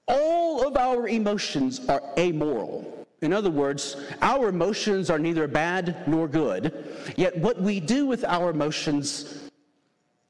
All 0.09 0.67
of 0.67 0.77
our 0.77 1.07
emotions 1.07 1.89
are 1.89 2.03
amoral. 2.19 3.07
In 3.23 3.33
other 3.33 3.51
words, 3.51 3.95
our 4.23 4.49
emotions 4.49 5.09
are 5.09 5.21
neither 5.21 5.47
bad 5.47 6.09
nor 6.09 6.27
good, 6.27 6.75
yet 7.17 7.37
what 7.39 7.63
we 7.63 7.79
do 7.79 8.07
with 8.07 8.25
our 8.25 8.51
emotions 8.51 9.49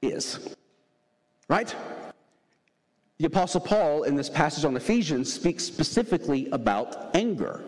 is. 0.02 0.54
Right? 1.48 1.74
The 3.18 3.26
Apostle 3.26 3.60
Paul, 3.60 4.04
in 4.04 4.14
this 4.14 4.30
passage 4.30 4.64
on 4.64 4.76
Ephesians, 4.76 5.32
speaks 5.32 5.64
specifically 5.64 6.48
about 6.50 7.16
anger. 7.16 7.60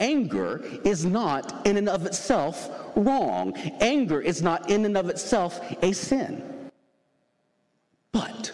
Anger 0.00 0.62
is 0.84 1.06
not 1.06 1.66
in 1.66 1.78
and 1.78 1.88
of 1.88 2.04
itself 2.04 2.68
wrong. 2.94 3.56
Anger 3.80 4.20
is 4.20 4.42
not 4.42 4.68
in 4.68 4.84
and 4.84 4.98
of 4.98 5.08
itself 5.08 5.60
a 5.82 5.92
sin. 5.92 6.70
But 8.12 8.52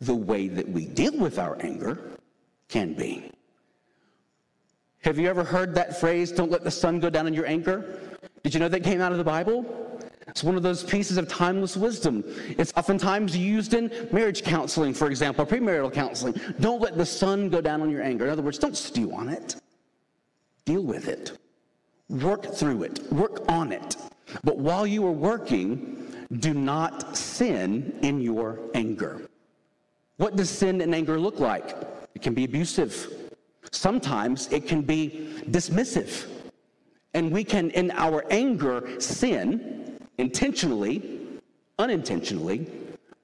the 0.00 0.14
way 0.14 0.48
that 0.48 0.68
we 0.68 0.86
deal 0.86 1.16
with 1.16 1.38
our 1.38 1.56
anger 1.60 2.18
can 2.68 2.94
be. 2.94 3.30
Have 5.02 5.18
you 5.18 5.28
ever 5.28 5.44
heard 5.44 5.74
that 5.76 6.00
phrase, 6.00 6.32
don't 6.32 6.50
let 6.50 6.64
the 6.64 6.70
sun 6.70 6.98
go 6.98 7.08
down 7.08 7.28
in 7.28 7.34
your 7.34 7.46
anger? 7.46 8.00
Did 8.42 8.54
you 8.54 8.58
know 8.58 8.68
that 8.68 8.82
came 8.82 9.00
out 9.00 9.12
of 9.12 9.18
the 9.18 9.24
Bible? 9.24 9.91
It's 10.28 10.44
one 10.44 10.56
of 10.56 10.62
those 10.62 10.82
pieces 10.84 11.16
of 11.18 11.28
timeless 11.28 11.76
wisdom. 11.76 12.24
It's 12.58 12.72
oftentimes 12.76 13.36
used 13.36 13.74
in 13.74 13.90
marriage 14.12 14.42
counseling, 14.42 14.94
for 14.94 15.08
example, 15.08 15.44
premarital 15.44 15.92
counseling. 15.92 16.34
Don't 16.60 16.80
let 16.80 16.96
the 16.96 17.06
sun 17.06 17.48
go 17.48 17.60
down 17.60 17.82
on 17.82 17.90
your 17.90 18.02
anger. 18.02 18.26
In 18.26 18.30
other 18.30 18.42
words, 18.42 18.58
don't 18.58 18.76
stew 18.76 19.12
on 19.12 19.28
it. 19.28 19.56
Deal 20.64 20.84
with 20.84 21.08
it. 21.08 21.38
Work 22.08 22.54
through 22.54 22.84
it. 22.84 23.12
Work 23.12 23.42
on 23.48 23.72
it. 23.72 23.96
But 24.44 24.58
while 24.58 24.86
you 24.86 25.04
are 25.06 25.12
working, 25.12 26.14
do 26.38 26.54
not 26.54 27.16
sin 27.16 27.98
in 28.02 28.20
your 28.20 28.60
anger. 28.74 29.28
What 30.16 30.36
does 30.36 30.50
sin 30.50 30.80
and 30.80 30.94
anger 30.94 31.18
look 31.18 31.40
like? 31.40 31.76
It 32.14 32.22
can 32.22 32.34
be 32.34 32.44
abusive. 32.44 33.12
Sometimes 33.70 34.50
it 34.52 34.68
can 34.68 34.82
be 34.82 35.34
dismissive. 35.50 36.28
And 37.14 37.30
we 37.30 37.44
can, 37.44 37.70
in 37.70 37.90
our 37.90 38.24
anger, 38.30 39.00
sin 39.00 39.81
intentionally, 40.22 40.96
unintentionally, 41.80 42.70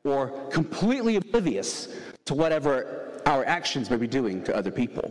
or 0.02 0.22
completely 0.50 1.14
oblivious 1.16 1.94
to 2.24 2.34
whatever 2.34 3.20
our 3.24 3.44
actions 3.44 3.88
may 3.88 3.96
be 3.96 4.08
doing 4.08 4.42
to 4.42 4.54
other 4.54 4.72
people. 4.72 5.06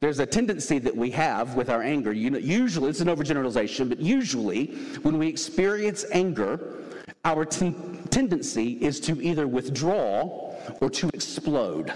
There's 0.00 0.18
a 0.18 0.26
tendency 0.26 0.78
that 0.80 0.94
we 0.94 1.10
have 1.12 1.54
with 1.54 1.70
our 1.70 1.82
anger. 1.82 2.12
You 2.12 2.30
know, 2.30 2.38
usually, 2.38 2.90
it's 2.90 3.00
an 3.00 3.06
overgeneralization, 3.06 3.88
but 3.88 4.00
usually 4.00 4.66
when 5.02 5.18
we 5.18 5.28
experience 5.28 6.04
anger, 6.10 6.58
our 7.24 7.44
tendency 7.44 8.72
is 8.88 8.98
to 9.00 9.22
either 9.22 9.46
withdraw 9.46 10.52
or 10.80 10.90
to 10.90 11.08
explode. 11.14 11.92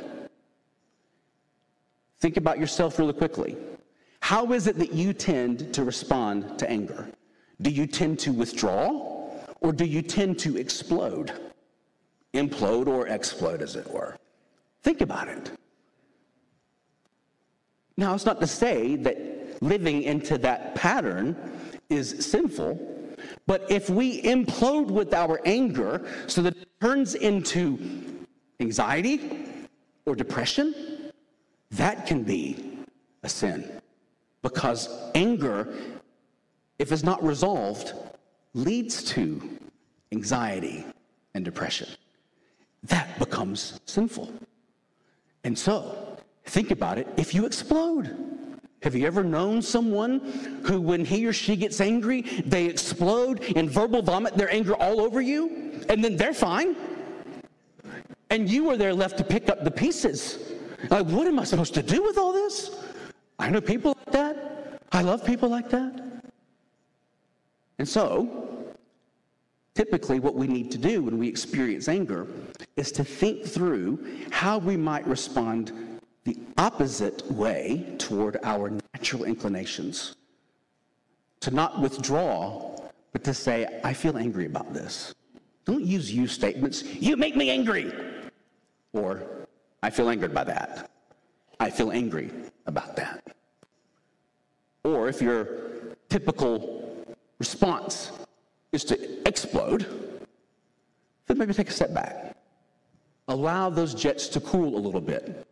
Think 2.20 2.37
about 2.37 2.61
yourself 2.61 3.00
really 3.00 3.14
quickly. 3.14 3.56
How 4.20 4.52
is 4.52 4.68
it 4.68 4.78
that 4.78 4.92
you 4.92 5.12
tend 5.12 5.74
to 5.74 5.83
respond 5.83 6.59
to 6.61 6.70
anger? 6.70 7.09
Do 7.62 7.70
you 7.70 7.87
tend 7.87 8.18
to 8.20 8.33
withdraw 8.33 9.29
or 9.61 9.73
do 9.73 9.85
you 9.85 10.03
tend 10.03 10.38
to 10.40 10.57
explode? 10.57 11.33
Implode 12.35 12.87
or 12.87 13.09
explode, 13.09 13.61
as 13.61 13.77
it 13.77 13.90
were. 13.90 14.16
Think 14.83 15.01
about 15.01 15.29
it. 15.29 15.51
Now, 17.96 18.14
it's 18.14 18.25
not 18.25 18.40
to 18.40 18.46
say 18.46 18.96
that 18.96 19.62
living 19.62 20.05
into 20.05 20.38
that 20.38 20.75
pattern 20.75 21.37
is 21.90 22.25
sinful, 22.25 22.79
but 23.46 23.70
if 23.70 23.90
we 23.90 24.23
implode 24.23 24.90
with 24.90 25.12
our 25.12 25.40
anger 25.44 26.07
so 26.27 26.40
that 26.42 26.57
it 26.57 26.68
turns 26.81 27.14
into 27.14 27.79
anxiety 28.61 29.44
or 30.07 30.14
depression, 30.14 31.12
that 31.73 32.07
can 32.07 32.23
be 32.23 32.79
a 33.23 33.29
sin. 33.29 33.70
Because 34.42 34.88
anger, 35.14 35.75
if 36.81 36.90
it's 36.93 37.05
not 37.05 37.23
resolved, 37.23 37.95
leads 38.55 39.05
to 39.05 39.40
anxiety 40.12 40.85
and 41.35 41.45
depression. 41.45 41.88
That 42.85 43.19
becomes 43.19 43.79
sinful. 43.87 44.33
And 45.45 45.57
so, 45.57 46.11
Think 46.51 46.73
about 46.73 46.99
it. 46.99 47.07
If 47.16 47.33
you 47.33 47.47
explode, 47.47 48.11
have 48.83 48.97
you 48.97 49.07
ever 49.07 49.23
known 49.23 49.62
someone 49.62 50.19
who, 50.64 50.81
when 50.81 51.05
he 51.05 51.25
or 51.25 51.33
she 51.33 51.55
gets 51.55 51.81
angry, 51.81 52.23
they 52.45 52.66
explode 52.66 53.45
and 53.55 53.71
verbal 53.71 54.03
vomit 54.03 54.37
their 54.37 54.53
anger 54.53 54.75
all 54.75 55.01
over 55.01 55.21
you, 55.21 55.81
and 55.88 56.03
then 56.03 56.16
they're 56.16 56.35
fine? 56.35 56.75
And 58.31 58.51
you 58.51 58.69
are 58.71 58.77
there 58.77 58.93
left 58.93 59.16
to 59.19 59.25
pick 59.25 59.49
up 59.49 59.62
the 59.62 59.71
pieces. 59.71 60.53
Like, 60.88 61.07
what 61.07 61.29
am 61.29 61.38
I 61.38 61.45
supposed 61.45 61.75
to 61.75 61.85
do 61.85 62.03
with 62.03 62.19
all 62.19 62.33
this? 62.33 62.77
I 63.38 63.49
know 63.49 63.61
people 63.61 63.97
like 63.97 64.12
that. 64.12 64.83
I 64.90 65.03
love 65.03 65.25
people 65.25 65.49
like 65.49 65.71
that. 65.71 66.03
And 67.81 67.88
so, 67.88 68.29
typically, 69.75 70.21
what 70.21 70.35
we 70.35 70.47
need 70.47 70.71
to 70.73 70.77
do 70.77 71.03
when 71.03 71.16
we 71.16 71.27
experience 71.27 71.88
anger 71.88 72.27
is 72.77 72.93
to 72.93 73.03
think 73.03 73.47
through 73.47 74.07
how 74.31 74.59
we 74.59 74.77
might 74.77 75.07
respond 75.07 75.73
the 76.25 76.37
opposite 76.59 77.25
way 77.33 77.97
toward 77.97 78.37
our 78.43 78.71
natural 78.93 79.25
inclinations. 79.25 80.14
To 81.40 81.51
not 81.53 81.81
withdraw, 81.81 82.79
but 83.12 83.25
to 83.25 83.33
say, 83.33 83.81
I 83.83 83.95
feel 83.95 84.19
angry 84.19 84.45
about 84.45 84.75
this. 84.75 85.14
Don't 85.64 85.83
use 85.83 86.12
you 86.12 86.27
statements. 86.27 86.83
You 86.83 87.16
make 87.16 87.35
me 87.35 87.49
angry. 87.49 87.95
Or, 88.93 89.23
I 89.83 89.88
feel 89.88 90.11
angered 90.11 90.35
by 90.35 90.45
that. 90.45 90.90
I 91.59 91.71
feel 91.71 91.93
angry 91.93 92.31
about 92.66 92.95
that. 92.97 93.27
Or 94.85 95.09
if 95.09 95.23
you're 95.23 95.49
typical 96.11 96.80
response 97.40 98.12
is 98.70 98.85
to 98.85 99.29
explode, 99.29 99.87
then 101.26 101.38
maybe 101.38 101.53
take 101.53 101.68
a 101.68 101.72
step 101.72 101.92
back. 101.92 102.37
Allow 103.26 103.70
those 103.70 103.94
jets 103.94 104.29
to 104.29 104.40
cool 104.40 104.76
a 104.76 104.81
little 104.81 105.00
bit 105.00 105.46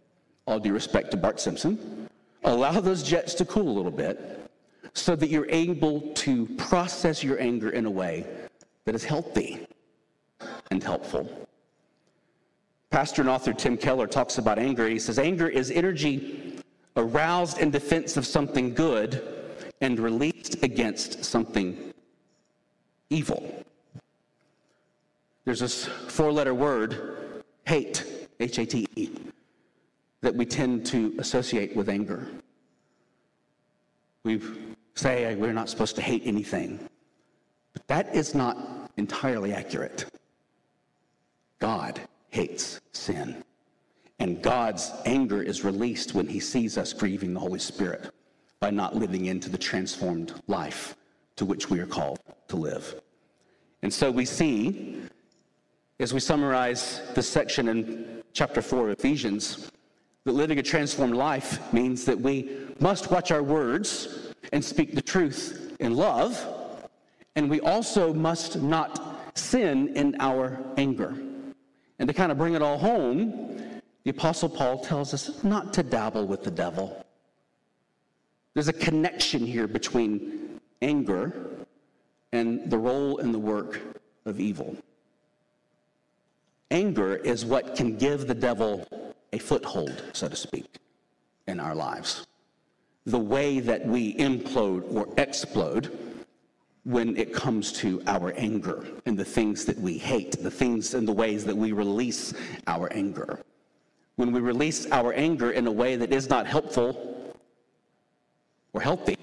all 0.49 0.59
due 0.59 0.73
respect 0.73 1.11
to 1.11 1.17
Bart 1.19 1.39
Simpson, 1.39 2.09
allow 2.43 2.81
those 2.81 3.03
jets 3.03 3.35
to 3.35 3.45
cool 3.45 3.69
a 3.69 3.75
little 3.77 3.91
bit 3.91 4.51
so 4.95 5.15
that 5.15 5.29
you're 5.29 5.49
able 5.51 6.01
to 6.15 6.47
process 6.57 7.23
your 7.23 7.39
anger 7.39 7.69
in 7.69 7.85
a 7.85 7.91
way 7.91 8.27
that 8.87 8.95
is 8.95 9.05
healthy 9.05 9.67
and 10.71 10.83
helpful. 10.83 11.31
Pastor 12.91 13.21
and 13.21 13.29
author 13.29 13.53
Tim 13.53 13.77
Keller 13.77 14.07
talks 14.07 14.39
about 14.39 14.59
anger. 14.59 14.89
He 14.89 14.99
says, 14.99 15.19
Anger 15.19 15.49
is 15.49 15.71
energy 15.71 16.59
aroused 16.97 17.59
in 17.59 17.71
defense 17.71 18.17
of 18.17 18.27
something 18.27 18.73
good 18.73 19.38
and 19.81 19.99
released 19.99 20.63
against 20.63 21.25
something 21.25 21.93
evil. 23.11 23.65
There's 25.45 25.61
this 25.61 25.87
four 25.87 26.33
letter 26.33 26.55
word, 26.55 27.43
hate, 27.67 28.05
H 28.41 28.59
A 28.59 28.67
T 28.67 28.87
E 28.97 29.11
that 30.21 30.35
we 30.35 30.45
tend 30.45 30.85
to 30.87 31.15
associate 31.19 31.75
with 31.77 31.89
anger. 31.89 32.27
We 34.25 34.43
say 34.95 35.35
we're 35.37 35.53
not 35.53 35.69
supposed 35.69 35.95
to 35.97 36.03
hate 36.03 36.23
anything, 36.25 36.89
but 37.73 37.87
that 37.87 38.15
is 38.15 38.35
not 38.35 38.91
entirely 38.97 39.53
accurate. 39.53 40.07
God 41.61 42.01
hates 42.31 42.81
sin, 42.93 43.43
and 44.19 44.43
God's 44.43 44.93
anger 45.07 45.43
is 45.43 45.65
released 45.65 46.15
when 46.15 46.27
he 46.27 46.41
sees 46.41 46.77
us 46.77 46.93
grieving 46.93 47.33
the 47.33 47.41
Holy 47.41 47.61
Spirit 47.61 48.13
by 48.61 48.71
not 48.71 48.97
living 48.97 49.27
into 49.27 49.49
the 49.49 49.59
transformed 49.59 50.35
life 50.47 50.97
to 51.37 51.45
which 51.45 51.71
we 51.71 51.79
are 51.81 51.87
called 51.87 52.19
to 52.49 52.57
live. 52.57 53.01
And 53.83 53.93
so 53.93 54.11
we 54.11 54.25
see, 54.25 55.01
as 56.01 56.13
we 56.13 56.21
summarize 56.21 57.03
this 57.15 57.29
section 57.29 57.69
in 57.69 58.23
chapter 58.33 58.61
4 58.61 58.91
of 58.91 58.99
Ephesians, 58.99 59.71
that 60.25 60.33
living 60.33 60.59
a 60.59 60.63
transformed 60.63 61.15
life 61.15 61.73
means 61.73 62.05
that 62.05 62.21
we 62.21 62.51
must 62.81 63.11
watch 63.11 63.31
our 63.31 63.43
words 63.43 64.33
and 64.53 64.65
speak 64.65 64.95
the 64.95 65.03
truth 65.03 65.77
in 65.81 65.95
love, 65.95 66.45
and 67.37 67.49
we 67.49 67.61
also 67.61 68.13
must 68.13 68.61
not 68.61 69.39
sin 69.39 69.97
in 69.97 70.17
our 70.19 70.61
anger. 70.77 71.15
And 71.99 72.09
to 72.09 72.13
kind 72.13 72.33
of 72.33 72.39
bring 72.39 72.55
it 72.55 72.63
all 72.63 72.79
home, 72.79 73.81
the 74.05 74.11
Apostle 74.11 74.49
Paul 74.49 74.81
tells 74.81 75.15
us 75.15 75.45
not 75.45 75.73
to 75.75 75.83
dabble 75.83 76.27
with 76.27 76.43
the 76.43 76.51
devil. 76.51 77.05
There's 78.59 78.67
a 78.67 78.73
connection 78.73 79.47
here 79.47 79.69
between 79.69 80.59
anger 80.83 81.49
and 82.33 82.69
the 82.69 82.77
role 82.77 83.19
and 83.19 83.33
the 83.33 83.39
work 83.39 83.81
of 84.25 84.41
evil. 84.41 84.77
Anger 86.73 87.15
is 87.19 87.45
what 87.45 87.77
can 87.77 87.97
give 87.97 88.27
the 88.27 88.35
devil 88.35 88.85
a 89.33 89.39
foothold, 89.39 90.03
so 90.13 90.27
to 90.27 90.35
speak, 90.35 90.67
in 91.47 91.61
our 91.61 91.77
lives. 91.77 92.27
The 93.07 93.21
way 93.21 93.61
that 93.61 93.87
we 93.87 94.17
implode 94.17 94.93
or 94.93 95.07
explode 95.19 95.97
when 96.83 97.17
it 97.17 97.33
comes 97.33 97.73
to 97.75 98.03
our 98.09 98.33
anger 98.33 98.85
and 99.07 99.17
the 99.17 99.25
things 99.25 99.67
that 99.67 99.79
we 99.79 99.99
hate, 99.99 100.33
the 100.33 100.51
things 100.51 100.95
and 100.95 101.07
the 101.07 101.13
ways 101.13 101.45
that 101.45 101.57
we 101.57 101.71
release 101.71 102.35
our 102.67 102.93
anger. 102.93 103.39
when 104.17 104.33
we 104.33 104.41
release 104.41 104.85
our 104.91 105.13
anger 105.13 105.53
in 105.53 105.69
a 105.69 105.71
way 105.71 105.95
that 105.95 106.13
is 106.13 106.29
not 106.29 106.45
helpful 106.45 107.08
or 108.73 108.81
healthy, 108.81 109.17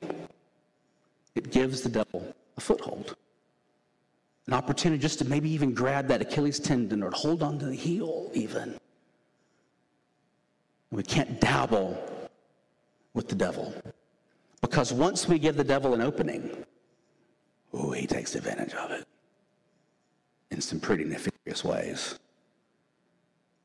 it 1.36 1.52
gives 1.52 1.82
the 1.82 1.90
devil 1.90 2.34
a 2.58 2.62
foothold. 2.62 3.16
An 4.48 4.54
opportunity 4.54 5.02
just 5.02 5.20
to 5.20 5.26
maybe 5.26 5.50
even 5.50 5.74
grab 5.74 6.08
that 6.08 6.22
Achilles 6.22 6.60
tendon 6.60 7.02
or 7.02 7.12
hold 7.12 7.42
on 7.42 7.58
to 7.60 7.66
the 7.66 7.76
heel, 7.76 8.30
even. 8.34 8.78
We 10.92 11.04
can't 11.04 11.42
dabble 11.42 11.98
with 13.14 13.28
the 13.28 13.36
devil. 13.36 13.74
Because 14.62 14.94
once 14.94 15.28
we 15.28 15.40
give 15.40 15.58
the 15.58 15.64
devil 15.64 15.94
an 15.94 16.02
opening, 16.02 16.66
oh, 17.74 17.92
he 17.92 18.08
takes 18.08 18.36
advantage 18.36 18.74
of 18.74 18.92
it 18.92 19.06
in 20.52 20.62
some 20.62 20.80
pretty 20.80 21.04
nefarious 21.04 21.64
ways. 21.64 22.20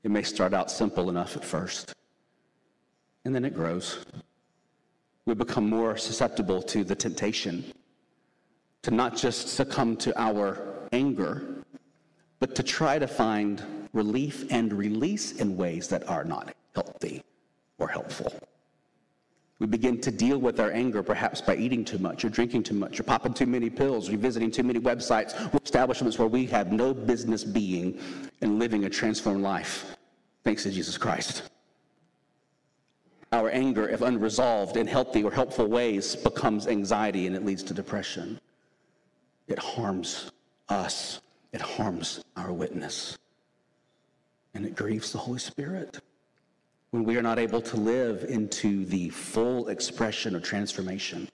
It 0.03 0.11
may 0.11 0.23
start 0.23 0.55
out 0.55 0.71
simple 0.71 1.11
enough 1.11 1.37
at 1.37 1.45
first, 1.45 1.95
and 3.25 3.35
then 3.35 3.45
it 3.45 3.55
grows. 3.55 4.05
We 5.31 5.35
become 5.35 5.71
more 5.71 5.97
susceptible 5.97 6.61
to 6.63 6.83
the 6.83 6.97
temptation 6.97 7.73
to 8.83 8.91
not 8.91 9.17
just 9.17 9.47
succumb 9.47 9.97
to 9.99 10.21
our 10.21 10.89
anger, 10.91 11.63
but 12.41 12.57
to 12.57 12.65
try 12.65 12.99
to 12.99 13.07
find 13.07 13.63
relief 13.93 14.51
and 14.51 14.73
release 14.73 15.35
in 15.35 15.57
ways 15.57 15.87
that 15.87 16.09
are 16.09 16.25
not 16.25 16.53
healthy 16.75 17.23
or 17.79 17.87
helpful. 17.87 18.35
We 19.61 19.69
begin 19.69 20.01
to 20.01 20.11
deal 20.11 20.39
with 20.39 20.59
our 20.59 20.73
anger 20.73 21.01
perhaps 21.01 21.41
by 21.41 21.55
eating 21.55 21.85
too 21.85 21.99
much 21.99 22.25
or 22.25 22.29
drinking 22.29 22.65
too 22.65 22.75
much 22.75 22.99
or 22.99 23.05
popping 23.05 23.33
too 23.33 23.47
many 23.47 23.71
pills 23.71 24.09
or 24.09 24.17
visiting 24.17 24.51
too 24.51 24.65
many 24.65 24.81
websites 24.81 25.55
or 25.55 25.61
establishments 25.65 26.19
where 26.19 26.27
we 26.27 26.45
have 26.47 26.73
no 26.73 26.93
business 26.93 27.45
being 27.45 28.01
and 28.41 28.59
living 28.59 28.87
a 28.87 28.91
transformed 28.91 29.45
life 29.45 29.97
thanks 30.43 30.65
to 30.65 30.73
Jesus 30.73 30.99
Christ. 30.99 31.45
Anger, 33.53 33.89
if 33.89 34.01
unresolved 34.01 34.77
in 34.77 34.87
healthy 34.87 35.23
or 35.23 35.31
helpful 35.31 35.67
ways, 35.67 36.17
becomes 36.17 36.67
anxiety 36.67 37.27
and 37.27 37.37
it 37.37 37.45
leads 37.45 37.63
to 37.65 37.75
depression. 37.75 38.41
It 39.49 39.59
harms 39.59 40.31
us, 40.69 41.21
it 41.53 41.61
harms 41.61 42.25
our 42.37 42.53
witness, 42.53 43.19
and 44.55 44.65
it 44.65 44.77
grieves 44.77 45.13
the 45.13 45.19
Holy 45.19 45.39
Spirit 45.39 46.01
when 46.91 47.05
we 47.05 47.17
are 47.17 47.23
not 47.23 47.39
able 47.39 47.61
to 47.63 47.77
live 47.77 48.25
into 48.25 48.85
the 48.85 49.09
full 49.11 49.69
expression 49.69 50.35
of 50.35 50.43
transformation. 50.43 51.29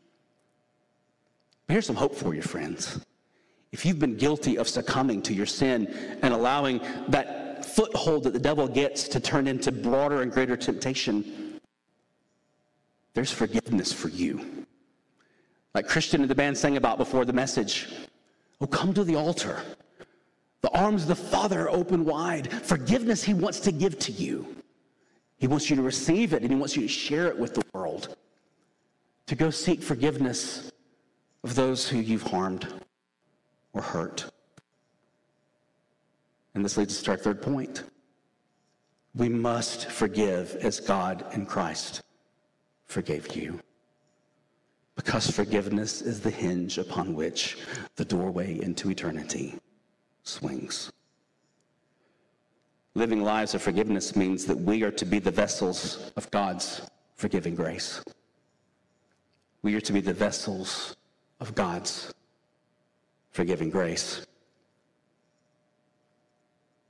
Here's 1.68 1.86
some 1.86 1.96
hope 1.96 2.14
for 2.14 2.34
you, 2.34 2.42
friends. 2.42 3.00
If 3.72 3.84
you've 3.84 3.98
been 3.98 4.16
guilty 4.16 4.56
of 4.56 4.68
succumbing 4.68 5.22
to 5.22 5.34
your 5.34 5.46
sin 5.46 6.18
and 6.22 6.32
allowing 6.32 6.80
that 7.08 7.64
foothold 7.64 8.24
that 8.24 8.32
the 8.32 8.38
devil 8.38 8.68
gets 8.68 9.08
to 9.08 9.20
turn 9.20 9.46
into 9.46 9.72
broader 9.72 10.22
and 10.22 10.30
greater 10.30 10.56
temptation, 10.56 11.45
there's 13.16 13.32
forgiveness 13.32 13.94
for 13.94 14.10
you. 14.10 14.66
Like 15.74 15.88
Christian 15.88 16.20
and 16.20 16.28
the 16.28 16.34
band 16.34 16.56
sang 16.58 16.76
about 16.76 16.98
before 16.98 17.24
the 17.24 17.32
message. 17.32 17.88
Oh, 18.60 18.66
come 18.66 18.92
to 18.92 19.04
the 19.04 19.14
altar. 19.14 19.62
The 20.60 20.68
arms 20.78 21.04
of 21.04 21.08
the 21.08 21.16
Father 21.16 21.62
are 21.62 21.70
open 21.70 22.04
wide. 22.04 22.52
Forgiveness 22.52 23.22
he 23.22 23.32
wants 23.32 23.58
to 23.60 23.72
give 23.72 23.98
to 24.00 24.12
you. 24.12 24.54
He 25.38 25.46
wants 25.46 25.70
you 25.70 25.76
to 25.76 25.82
receive 25.82 26.34
it 26.34 26.42
and 26.42 26.50
He 26.50 26.58
wants 26.58 26.76
you 26.76 26.82
to 26.82 26.88
share 26.88 27.26
it 27.28 27.38
with 27.38 27.54
the 27.54 27.62
world. 27.72 28.14
To 29.28 29.34
go 29.34 29.48
seek 29.48 29.82
forgiveness 29.82 30.70
of 31.42 31.54
those 31.54 31.88
who 31.88 31.98
you've 31.98 32.22
harmed 32.22 32.68
or 33.72 33.80
hurt. 33.80 34.30
And 36.54 36.62
this 36.62 36.76
leads 36.76 36.98
us 36.98 37.02
to 37.04 37.12
our 37.12 37.16
third 37.16 37.40
point. 37.40 37.82
We 39.14 39.30
must 39.30 39.90
forgive 39.90 40.56
as 40.56 40.80
God 40.80 41.24
in 41.32 41.46
Christ 41.46 42.02
forgave 42.86 43.36
you. 43.36 43.60
Because 44.94 45.30
forgiveness 45.30 46.00
is 46.00 46.20
the 46.20 46.30
hinge 46.30 46.78
upon 46.78 47.14
which 47.14 47.58
the 47.96 48.04
doorway 48.04 48.58
into 48.60 48.90
eternity 48.90 49.54
swings. 50.22 50.90
Living 52.94 53.22
lives 53.22 53.54
of 53.54 53.60
forgiveness 53.60 54.16
means 54.16 54.46
that 54.46 54.58
we 54.58 54.82
are 54.82 54.90
to 54.90 55.04
be 55.04 55.18
the 55.18 55.30
vessels 55.30 56.10
of 56.16 56.30
God's 56.30 56.80
forgiving 57.14 57.54
grace. 57.54 58.02
We 59.62 59.74
are 59.74 59.82
to 59.82 59.92
be 59.92 60.00
the 60.00 60.14
vessels 60.14 60.96
of 61.40 61.54
God's 61.54 62.14
forgiving 63.32 63.68
grace. 63.68 64.26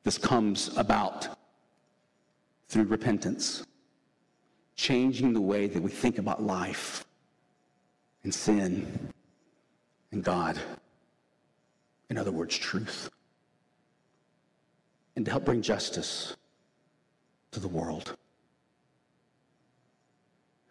This 0.04 0.16
comes 0.16 0.76
about 0.76 1.36
through 2.68 2.84
repentance, 2.84 3.64
changing 4.76 5.32
the 5.32 5.40
way 5.40 5.66
that 5.66 5.82
we 5.82 5.90
think 5.90 6.18
about 6.18 6.42
life 6.42 7.04
and 8.22 8.32
sin 8.32 9.12
and 10.12 10.22
God. 10.22 10.58
In 12.10 12.18
other 12.18 12.30
words, 12.30 12.56
truth 12.56 13.10
and 15.16 15.24
to 15.24 15.30
help 15.30 15.44
bring 15.44 15.62
justice 15.62 16.36
to 17.50 17.58
the 17.58 17.68
world. 17.68 18.16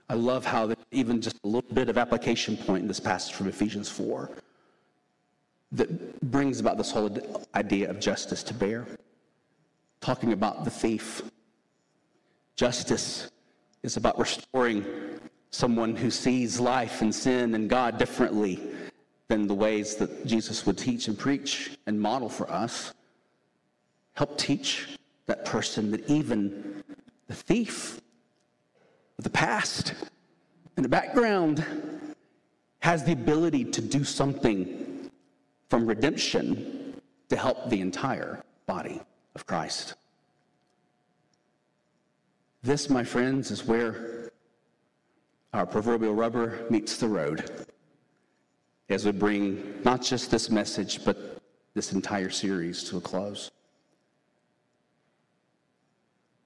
I 0.08 0.14
love 0.14 0.46
how 0.46 0.72
even 0.92 1.20
just 1.20 1.38
a 1.44 1.48
little 1.48 1.74
bit 1.74 1.90
of 1.90 1.98
application 1.98 2.56
point 2.56 2.84
in 2.84 2.88
this 2.88 3.00
passage 3.00 3.34
from 3.34 3.48
Ephesians 3.48 3.90
4 3.90 4.30
that 5.72 6.22
brings 6.32 6.60
about 6.60 6.78
this 6.78 6.92
whole 6.92 7.10
idea 7.56 7.90
of 7.90 8.00
justice 8.00 8.44
to 8.44 8.54
bear. 8.54 8.86
Talking 10.00 10.32
about 10.32 10.64
the 10.64 10.70
thief. 10.70 11.24
Justice 12.56 13.32
is 13.86 13.98
about 13.98 14.18
restoring 14.18 14.84
someone 15.52 15.96
who 15.96 16.10
sees 16.10 16.60
life 16.60 17.02
and 17.02 17.14
sin 17.14 17.54
and 17.54 17.70
God 17.70 17.98
differently 17.98 18.60
than 19.28 19.48
the 19.48 19.54
ways 19.54 19.96
that 19.98 20.26
Jesus 20.26 20.66
would 20.66 20.78
teach 20.78 21.08
and 21.08 21.18
preach 21.18 21.78
and 21.86 22.02
model 22.02 22.28
for 22.28 22.52
us. 22.52 22.94
Help 24.14 24.38
teach 24.38 24.98
that 25.28 25.46
person 25.46 25.92
that 25.92 26.10
even 26.10 26.84
the 27.28 27.36
thief 27.36 28.02
of 29.18 29.24
the 29.24 29.30
past 29.30 29.94
in 30.78 30.84
the 30.84 30.90
background 30.90 31.64
has 32.80 33.04
the 33.04 33.14
ability 33.14 33.64
to 33.66 33.82
do 33.82 34.04
something 34.04 35.10
from 35.70 35.86
redemption 35.86 37.02
to 37.30 37.36
help 37.36 37.70
the 37.70 37.82
entire 37.82 38.44
body 38.66 39.00
of 39.36 39.46
Christ. 39.46 39.96
This, 42.66 42.90
my 42.90 43.04
friends, 43.04 43.52
is 43.52 43.64
where 43.64 44.32
our 45.54 45.68
proverbial 45.68 46.16
rubber 46.16 46.66
meets 46.72 46.98
the 46.98 47.08
road 47.08 47.68
as 48.90 49.06
we 49.06 49.12
bring 49.12 49.80
not 49.84 50.02
just 50.02 50.32
this 50.32 50.50
message, 50.50 51.06
but 51.06 51.38
this 51.76 51.94
entire 51.94 52.32
series 52.32 52.84
to 52.86 52.98
a 52.98 53.02
close. 53.02 53.52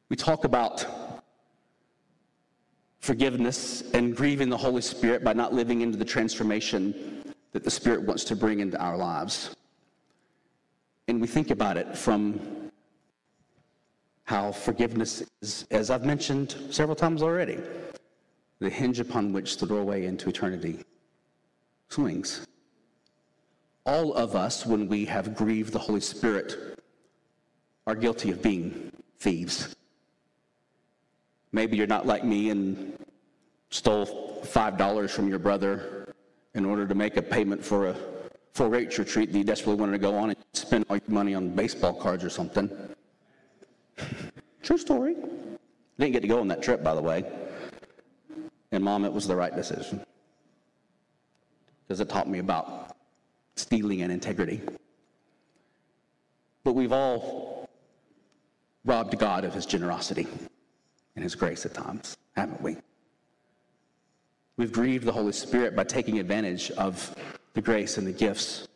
We 0.10 0.17
talk 0.17 0.43
about 0.43 0.86
forgiveness 2.99 3.89
and 3.93 4.13
grieving 4.13 4.49
the 4.49 4.58
Holy 4.58 4.82
Spirit 4.82 5.23
by 5.23 5.32
not 5.32 5.53
living 5.53 5.79
into 5.79 5.97
the 5.97 6.03
transformation 6.03 7.34
that 7.53 7.63
the 7.63 7.71
Spirit 7.71 8.03
wants 8.03 8.25
to 8.25 8.36
bring 8.36 8.60
into 8.60 8.77
our 8.77 8.97
lives. 8.97 9.55
And 11.08 11.21
we 11.21 11.27
think 11.27 11.49
about 11.49 11.77
it 11.77 11.97
from 11.97 12.68
how 14.30 14.52
forgiveness 14.52 15.24
is, 15.42 15.65
as 15.72 15.89
I've 15.89 16.06
mentioned 16.06 16.56
several 16.70 16.96
times 16.96 17.24
already, 17.24 17.58
the 18.60 18.70
hinge 18.70 19.00
upon 19.00 19.34
which 19.34 19.58
the 19.58 19.65
doorway 19.65 20.06
into 20.06 20.30
eternity 20.30 20.82
swings. 21.89 22.46
All 23.88 24.13
of 24.13 24.36
us, 24.36 24.68
when 24.68 24.88
we 24.88 25.04
have 25.06 25.34
grieved 25.34 25.74
the 25.74 25.80
Holy 25.80 26.00
Spirit, 26.00 26.80
are 27.88 27.96
guilty 27.96 28.30
of 28.30 28.44
being 28.44 28.92
thieves. 29.18 29.76
Maybe 31.52 31.76
you're 31.76 31.88
not 31.88 32.06
like 32.06 32.24
me 32.24 32.52
and 32.52 33.04
stole 33.72 34.44
$5 34.44 35.10
from 35.10 35.28
your 35.28 35.39
brother 35.39 36.13
in 36.54 36.65
order 36.65 36.86
to 36.86 36.94
make 36.94 37.18
a 37.18 37.24
payment 37.24 37.65
for 37.65 37.88
a 37.88 37.96
4 38.54 38.76
H 38.76 39.00
retreat 39.00 39.32
that 39.32 39.38
you 39.39 39.44
desperately 39.44 39.82
wanted 39.82 39.94
to 39.94 39.98
go 39.98 40.15
on 40.15 40.30
and 40.30 40.38
spend 40.54 40.86
all 40.88 40.98
your 40.98 41.15
money 41.15 41.34
on 41.34 41.50
baseball 41.50 41.96
cards 41.96 42.24
or 42.24 42.30
something. 42.30 42.70
True 44.64 44.78
story. 44.78 45.16
Didn't 45.98 46.14
get 46.14 46.22
to 46.22 46.28
go 46.28 46.40
on 46.40 46.48
that 46.50 46.62
trip, 46.62 46.84
by 46.84 46.96
the 46.96 47.02
way. 47.02 47.24
And 48.72 48.84
mom, 48.84 49.06
it 49.06 49.12
was 49.12 49.28
the 49.28 49.36
right 49.36 49.56
decision. 49.56 50.06
Because 51.88 52.00
it 52.00 52.10
taught 52.10 52.30
me 52.30 52.40
about 52.40 52.96
stealing 53.56 54.02
and 54.02 54.12
integrity. 54.12 54.62
But 56.64 56.74
we've 56.74 56.92
all 56.92 57.70
robbed 58.86 59.18
God 59.18 59.44
of 59.44 59.54
his 59.54 59.66
generosity 59.66 60.28
and 61.20 61.24
His 61.26 61.36
grace 61.36 61.66
at 61.66 61.74
times, 61.74 62.16
haven't 62.38 62.62
we? 62.62 62.78
We've 64.56 64.72
grieved 64.72 65.04
the 65.04 65.12
Holy 65.12 65.34
Spirit 65.34 65.76
by 65.76 65.84
taking 65.84 66.18
advantage 66.18 66.72
of 66.72 67.14
the 67.56 67.62
grace 67.62 67.98
and 67.98 68.08
the 68.08 68.14
gifts 68.14 68.70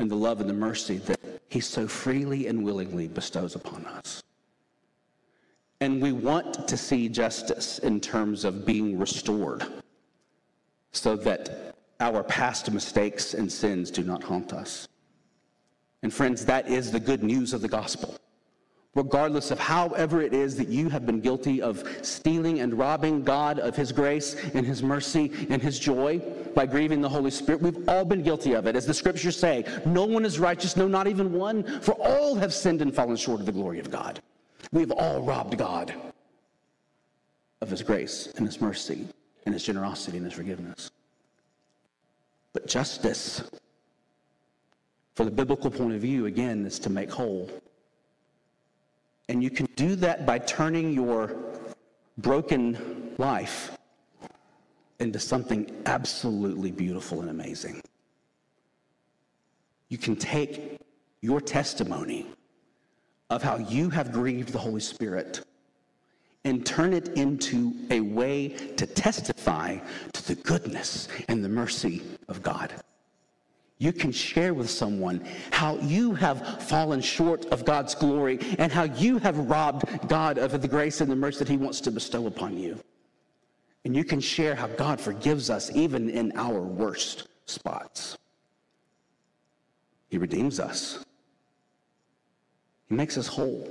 and 0.00 0.10
the 0.10 0.16
love 0.16 0.40
and 0.40 0.50
the 0.50 0.54
mercy 0.54 0.96
that 0.96 1.20
He 1.48 1.60
so 1.60 1.86
freely 1.86 2.48
and 2.48 2.64
willingly 2.64 3.06
bestows 3.06 3.54
upon 3.54 3.86
us. 3.86 4.24
And 5.84 6.00
we 6.00 6.12
want 6.12 6.66
to 6.66 6.78
see 6.78 7.10
justice 7.10 7.78
in 7.80 8.00
terms 8.00 8.46
of 8.46 8.64
being 8.64 8.98
restored 8.98 9.66
so 10.92 11.14
that 11.16 11.76
our 12.00 12.22
past 12.22 12.72
mistakes 12.72 13.34
and 13.34 13.52
sins 13.52 13.90
do 13.90 14.02
not 14.02 14.22
haunt 14.22 14.54
us. 14.54 14.88
And 16.02 16.10
friends, 16.10 16.46
that 16.46 16.68
is 16.68 16.90
the 16.90 16.98
good 16.98 17.22
news 17.22 17.52
of 17.52 17.60
the 17.60 17.68
gospel. 17.68 18.16
Regardless 18.94 19.50
of 19.50 19.58
however 19.58 20.22
it 20.22 20.32
is 20.32 20.56
that 20.56 20.68
you 20.68 20.88
have 20.88 21.04
been 21.04 21.20
guilty 21.20 21.60
of 21.60 21.86
stealing 22.00 22.60
and 22.60 22.78
robbing 22.78 23.22
God 23.22 23.58
of 23.58 23.76
His 23.76 23.92
grace 23.92 24.36
and 24.54 24.64
His 24.64 24.82
mercy 24.82 25.30
and 25.50 25.60
His 25.60 25.78
joy 25.78 26.18
by 26.54 26.64
grieving 26.64 27.02
the 27.02 27.10
Holy 27.10 27.30
Spirit, 27.30 27.60
we've 27.60 27.86
all 27.90 28.06
been 28.06 28.22
guilty 28.22 28.54
of 28.54 28.66
it. 28.66 28.74
As 28.74 28.86
the 28.86 28.94
scriptures 28.94 29.36
say, 29.36 29.66
no 29.84 30.06
one 30.06 30.24
is 30.24 30.38
righteous, 30.38 30.78
no, 30.78 30.88
not 30.88 31.08
even 31.08 31.30
one, 31.30 31.62
for 31.82 31.92
all 32.00 32.36
have 32.36 32.54
sinned 32.54 32.80
and 32.80 32.94
fallen 32.94 33.16
short 33.16 33.40
of 33.40 33.44
the 33.44 33.52
glory 33.52 33.80
of 33.80 33.90
God. 33.90 34.22
We've 34.74 34.90
all 34.90 35.22
robbed 35.22 35.56
God 35.56 35.94
of 37.60 37.70
His 37.70 37.80
grace 37.80 38.32
and 38.36 38.44
His 38.44 38.60
mercy 38.60 39.06
and 39.46 39.54
His 39.54 39.62
generosity 39.62 40.16
and 40.16 40.26
His 40.26 40.34
forgiveness. 40.34 40.90
But 42.52 42.66
justice, 42.66 43.48
for 45.14 45.24
the 45.24 45.30
biblical 45.30 45.70
point 45.70 45.94
of 45.94 46.00
view, 46.00 46.26
again, 46.26 46.66
is 46.66 46.80
to 46.80 46.90
make 46.90 47.08
whole. 47.08 47.48
And 49.28 49.44
you 49.44 49.48
can 49.48 49.68
do 49.76 49.94
that 49.94 50.26
by 50.26 50.40
turning 50.40 50.92
your 50.92 51.36
broken 52.18 53.14
life 53.16 53.78
into 54.98 55.20
something 55.20 55.70
absolutely 55.86 56.72
beautiful 56.72 57.20
and 57.20 57.30
amazing. 57.30 57.80
You 59.88 59.98
can 59.98 60.16
take 60.16 60.80
your 61.20 61.40
testimony 61.40 62.26
of 63.30 63.42
how 63.42 63.56
you 63.56 63.90
have 63.90 64.12
grieved 64.12 64.50
the 64.50 64.58
Holy 64.58 64.80
Spirit 64.80 65.44
and 66.44 66.64
turn 66.64 66.92
it 66.92 67.08
into 67.16 67.72
a 67.90 68.00
way 68.00 68.48
to 68.76 68.86
testify 68.86 69.78
to 70.12 70.28
the 70.28 70.34
goodness 70.34 71.08
and 71.28 71.42
the 71.42 71.48
mercy 71.48 72.02
of 72.28 72.42
God. 72.42 72.72
You 73.78 73.92
can 73.92 74.12
share 74.12 74.54
with 74.54 74.70
someone 74.70 75.26
how 75.50 75.76
you 75.78 76.14
have 76.14 76.62
fallen 76.62 77.00
short 77.00 77.46
of 77.46 77.64
God's 77.64 77.94
glory 77.94 78.38
and 78.58 78.70
how 78.70 78.84
you 78.84 79.18
have 79.18 79.36
robbed 79.36 80.08
God 80.08 80.38
of 80.38 80.60
the 80.62 80.68
grace 80.68 81.00
and 81.00 81.10
the 81.10 81.16
mercy 81.16 81.40
that 81.40 81.48
He 81.48 81.56
wants 81.56 81.80
to 81.82 81.90
bestow 81.90 82.26
upon 82.26 82.56
you. 82.56 82.78
And 83.84 83.96
you 83.96 84.04
can 84.04 84.20
share 84.20 84.54
how 84.54 84.68
God 84.68 85.00
forgives 85.00 85.50
us 85.50 85.70
even 85.74 86.08
in 86.08 86.32
our 86.36 86.60
worst 86.60 87.28
spots. 87.46 88.16
He 90.08 90.18
redeems 90.18 90.60
us, 90.60 91.04
He 92.88 92.94
makes 92.94 93.16
us 93.16 93.26
whole 93.26 93.70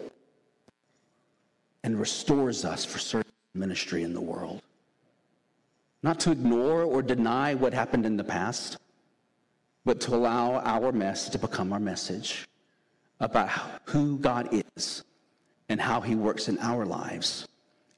and 1.84 2.00
restores 2.00 2.66
us 2.66 2.86
for 2.86 3.00
service 3.00 3.32
ministry 3.54 4.04
in 4.04 4.14
the 4.14 4.22
world. 4.22 4.62
Not 6.02 6.20
to 6.22 6.32
ignore 6.32 6.84
or 6.84 7.02
deny 7.02 7.54
what 7.54 7.74
happened 7.74 8.06
in 8.06 8.18
the 8.18 8.24
past, 8.24 8.78
but 9.86 10.00
to 10.02 10.16
allow 10.16 10.60
our 10.60 10.92
mess 10.92 11.30
to 11.30 11.38
become 11.38 11.72
our 11.72 11.80
message 11.80 12.48
about 13.20 13.50
who 13.86 14.18
God 14.18 14.50
is 14.76 15.04
and 15.70 15.80
how 15.80 16.02
He 16.02 16.16
works 16.16 16.50
in 16.50 16.58
our 16.60 16.86
lives, 16.86 17.48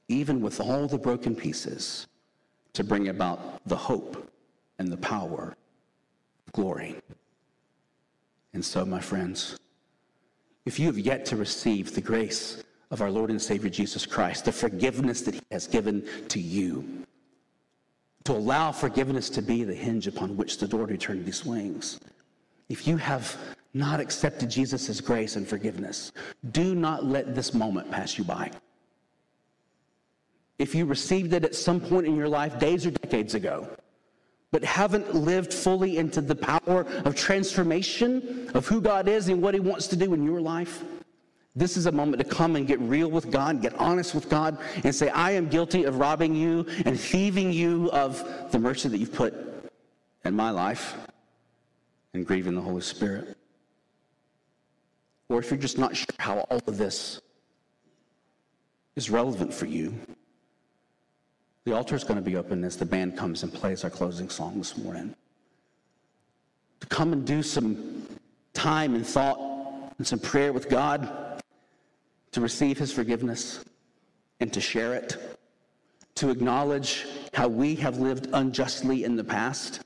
even 0.07 0.41
with 0.41 0.59
all 0.59 0.87
the 0.87 0.97
broken 0.97 1.35
pieces, 1.35 2.07
to 2.73 2.83
bring 2.83 3.07
about 3.07 3.61
the 3.65 3.75
hope 3.75 4.31
and 4.77 4.91
the 4.91 4.97
power 4.97 5.55
of 6.45 6.53
glory. 6.53 6.95
And 8.53 8.63
so, 8.63 8.85
my 8.85 8.99
friends, 8.99 9.57
if 10.65 10.79
you 10.79 10.87
have 10.87 10.97
yet 10.97 11.25
to 11.27 11.35
receive 11.35 11.93
the 11.93 12.01
grace 12.01 12.63
of 12.91 13.01
our 13.01 13.11
Lord 13.11 13.29
and 13.29 13.41
Savior 13.41 13.69
Jesus 13.69 14.05
Christ, 14.05 14.45
the 14.45 14.51
forgiveness 14.51 15.21
that 15.21 15.35
He 15.35 15.41
has 15.51 15.67
given 15.67 16.07
to 16.29 16.39
you, 16.39 17.03
to 18.23 18.33
allow 18.33 18.71
forgiveness 18.71 19.29
to 19.31 19.41
be 19.41 19.63
the 19.63 19.73
hinge 19.73 20.07
upon 20.07 20.35
which 20.35 20.57
the 20.57 20.67
door 20.67 20.87
to 20.87 20.93
eternity 20.93 21.31
swings. 21.31 21.99
If 22.69 22.87
you 22.87 22.97
have 22.97 23.37
not 23.75 23.99
accepted 23.99 24.49
Jesus' 24.49 24.99
grace 25.01 25.35
and 25.35 25.47
forgiveness, 25.47 26.11
do 26.51 26.73
not 26.73 27.05
let 27.05 27.35
this 27.35 27.53
moment 27.53 27.91
pass 27.91 28.17
you 28.17 28.23
by. 28.23 28.49
If 30.57 30.73
you 30.73 30.85
received 30.85 31.33
it 31.33 31.43
at 31.43 31.53
some 31.53 31.81
point 31.81 32.07
in 32.07 32.15
your 32.15 32.29
life, 32.29 32.57
days 32.57 32.85
or 32.85 32.91
decades 32.91 33.35
ago, 33.35 33.67
but 34.55 34.63
haven't 34.63 35.13
lived 35.13 35.53
fully 35.53 35.97
into 35.97 36.21
the 36.21 36.33
power 36.33 36.85
of 37.03 37.13
transformation 37.13 38.49
of 38.53 38.65
who 38.65 38.79
God 38.79 39.09
is 39.09 39.27
and 39.27 39.41
what 39.41 39.53
He 39.53 39.59
wants 39.59 39.85
to 39.87 39.97
do 39.97 40.13
in 40.13 40.23
your 40.23 40.39
life, 40.39 40.81
this 41.57 41.75
is 41.75 41.87
a 41.87 41.91
moment 41.91 42.23
to 42.23 42.29
come 42.29 42.55
and 42.55 42.65
get 42.65 42.79
real 42.79 43.11
with 43.11 43.29
God, 43.29 43.61
get 43.61 43.77
honest 43.77 44.15
with 44.15 44.29
God, 44.29 44.57
and 44.85 44.95
say, 44.95 45.09
I 45.09 45.31
am 45.31 45.49
guilty 45.49 45.83
of 45.83 45.97
robbing 45.97 46.35
you 46.35 46.65
and 46.85 46.97
thieving 46.97 47.51
you 47.51 47.91
of 47.91 48.49
the 48.53 48.57
mercy 48.57 48.87
that 48.87 48.97
you've 48.97 49.11
put 49.11 49.33
in 50.23 50.33
my 50.33 50.51
life 50.51 50.95
and 52.13 52.25
grieving 52.25 52.55
the 52.55 52.61
Holy 52.61 52.79
Spirit. 52.79 53.37
Or 55.27 55.39
if 55.39 55.51
you're 55.51 55.59
just 55.59 55.77
not 55.77 55.97
sure 55.97 56.15
how 56.17 56.39
all 56.49 56.61
of 56.65 56.77
this 56.77 57.19
is 58.95 59.09
relevant 59.09 59.53
for 59.53 59.65
you, 59.65 59.93
the 61.65 61.73
altar 61.73 61.95
is 61.95 62.03
going 62.03 62.15
to 62.15 62.21
be 62.21 62.37
open 62.37 62.63
as 62.63 62.77
the 62.77 62.85
band 62.85 63.17
comes 63.17 63.41
and 63.43 63.51
plays 63.51 63.83
our 63.83 63.89
closing 63.89 64.29
song 64.29 64.57
this 64.57 64.77
morning. 64.77 65.13
To 66.79 66.87
come 66.87 67.11
and 67.11 67.25
do 67.25 67.41
some 67.41 68.07
time 68.53 68.93
and 68.93 69.05
thought 69.05 69.39
and 69.97 70.05
some 70.05 70.19
prayer 70.19 70.53
with 70.53 70.69
God 70.69 71.41
to 72.31 72.41
receive 72.41 72.77
his 72.77 72.91
forgiveness 72.91 73.65
and 74.39 74.53
to 74.53 74.61
share 74.61 74.93
it, 74.93 75.39
to 76.15 76.29
acknowledge 76.29 77.07
how 77.33 77.47
we 77.47 77.75
have 77.75 77.97
lived 77.97 78.27
unjustly 78.33 79.03
in 79.03 79.15
the 79.15 79.23
past 79.23 79.81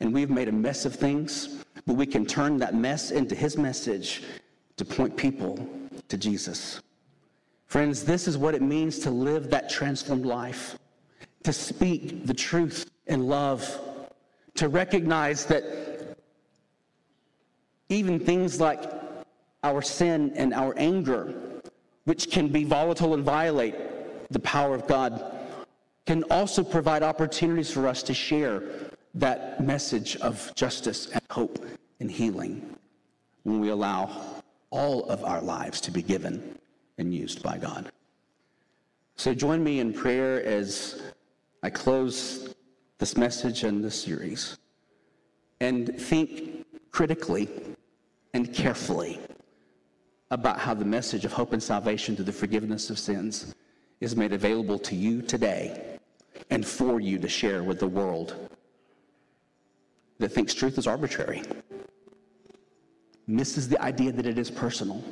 and 0.00 0.12
we've 0.12 0.30
made 0.30 0.48
a 0.48 0.52
mess 0.52 0.84
of 0.84 0.96
things, 0.96 1.64
but 1.86 1.94
we 1.94 2.06
can 2.06 2.26
turn 2.26 2.58
that 2.58 2.74
mess 2.74 3.12
into 3.12 3.36
his 3.36 3.56
message 3.56 4.24
to 4.76 4.84
point 4.84 5.16
people 5.16 5.68
to 6.08 6.16
Jesus. 6.16 6.80
Friends, 7.66 8.04
this 8.04 8.26
is 8.26 8.36
what 8.36 8.54
it 8.54 8.62
means 8.62 8.98
to 9.00 9.10
live 9.10 9.50
that 9.50 9.70
transformed 9.70 10.26
life, 10.26 10.76
to 11.44 11.52
speak 11.52 12.26
the 12.26 12.34
truth 12.34 12.90
in 13.06 13.26
love, 13.26 13.80
to 14.54 14.68
recognize 14.68 15.46
that 15.46 15.64
even 17.88 18.18
things 18.18 18.60
like 18.60 18.90
our 19.62 19.80
sin 19.80 20.32
and 20.34 20.52
our 20.52 20.74
anger 20.76 21.34
which 22.04 22.30
can 22.30 22.48
be 22.48 22.64
volatile 22.64 23.14
and 23.14 23.24
violate 23.24 23.74
the 24.30 24.38
power 24.40 24.74
of 24.74 24.86
God, 24.86 25.34
can 26.06 26.22
also 26.24 26.62
provide 26.62 27.02
opportunities 27.02 27.70
for 27.70 27.88
us 27.88 28.02
to 28.02 28.14
share 28.14 28.62
that 29.14 29.64
message 29.64 30.16
of 30.16 30.52
justice 30.54 31.06
and 31.12 31.22
hope 31.30 31.64
and 32.00 32.10
healing 32.10 32.76
when 33.44 33.60
we 33.60 33.70
allow 33.70 34.42
all 34.70 35.04
of 35.04 35.24
our 35.24 35.40
lives 35.40 35.80
to 35.80 35.90
be 35.90 36.02
given 36.02 36.58
and 36.98 37.14
used 37.14 37.42
by 37.42 37.56
God. 37.56 37.90
So 39.16 39.32
join 39.32 39.62
me 39.62 39.80
in 39.80 39.92
prayer 39.92 40.44
as 40.44 41.00
I 41.64 41.70
close 41.70 42.54
this 42.98 43.16
message 43.16 43.64
and 43.64 43.82
this 43.82 43.98
series 43.98 44.58
and 45.62 45.98
think 45.98 46.66
critically 46.90 47.48
and 48.34 48.52
carefully 48.52 49.18
about 50.30 50.58
how 50.58 50.74
the 50.74 50.84
message 50.84 51.24
of 51.24 51.32
hope 51.32 51.54
and 51.54 51.62
salvation 51.62 52.16
through 52.16 52.26
the 52.26 52.32
forgiveness 52.32 52.90
of 52.90 52.98
sins 52.98 53.54
is 54.02 54.14
made 54.14 54.34
available 54.34 54.78
to 54.80 54.94
you 54.94 55.22
today 55.22 55.98
and 56.50 56.66
for 56.66 57.00
you 57.00 57.18
to 57.18 57.28
share 57.28 57.62
with 57.62 57.80
the 57.80 57.88
world 57.88 58.50
that 60.18 60.28
thinks 60.28 60.52
truth 60.52 60.76
is 60.76 60.86
arbitrary, 60.86 61.40
misses 63.26 63.70
the 63.70 63.80
idea 63.80 64.12
that 64.12 64.26
it 64.26 64.36
is 64.36 64.50
personal, 64.50 65.02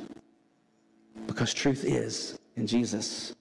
because 1.25 1.51
truth 1.51 1.83
is 1.83 2.37
in 2.57 2.67
Jesus 2.67 3.33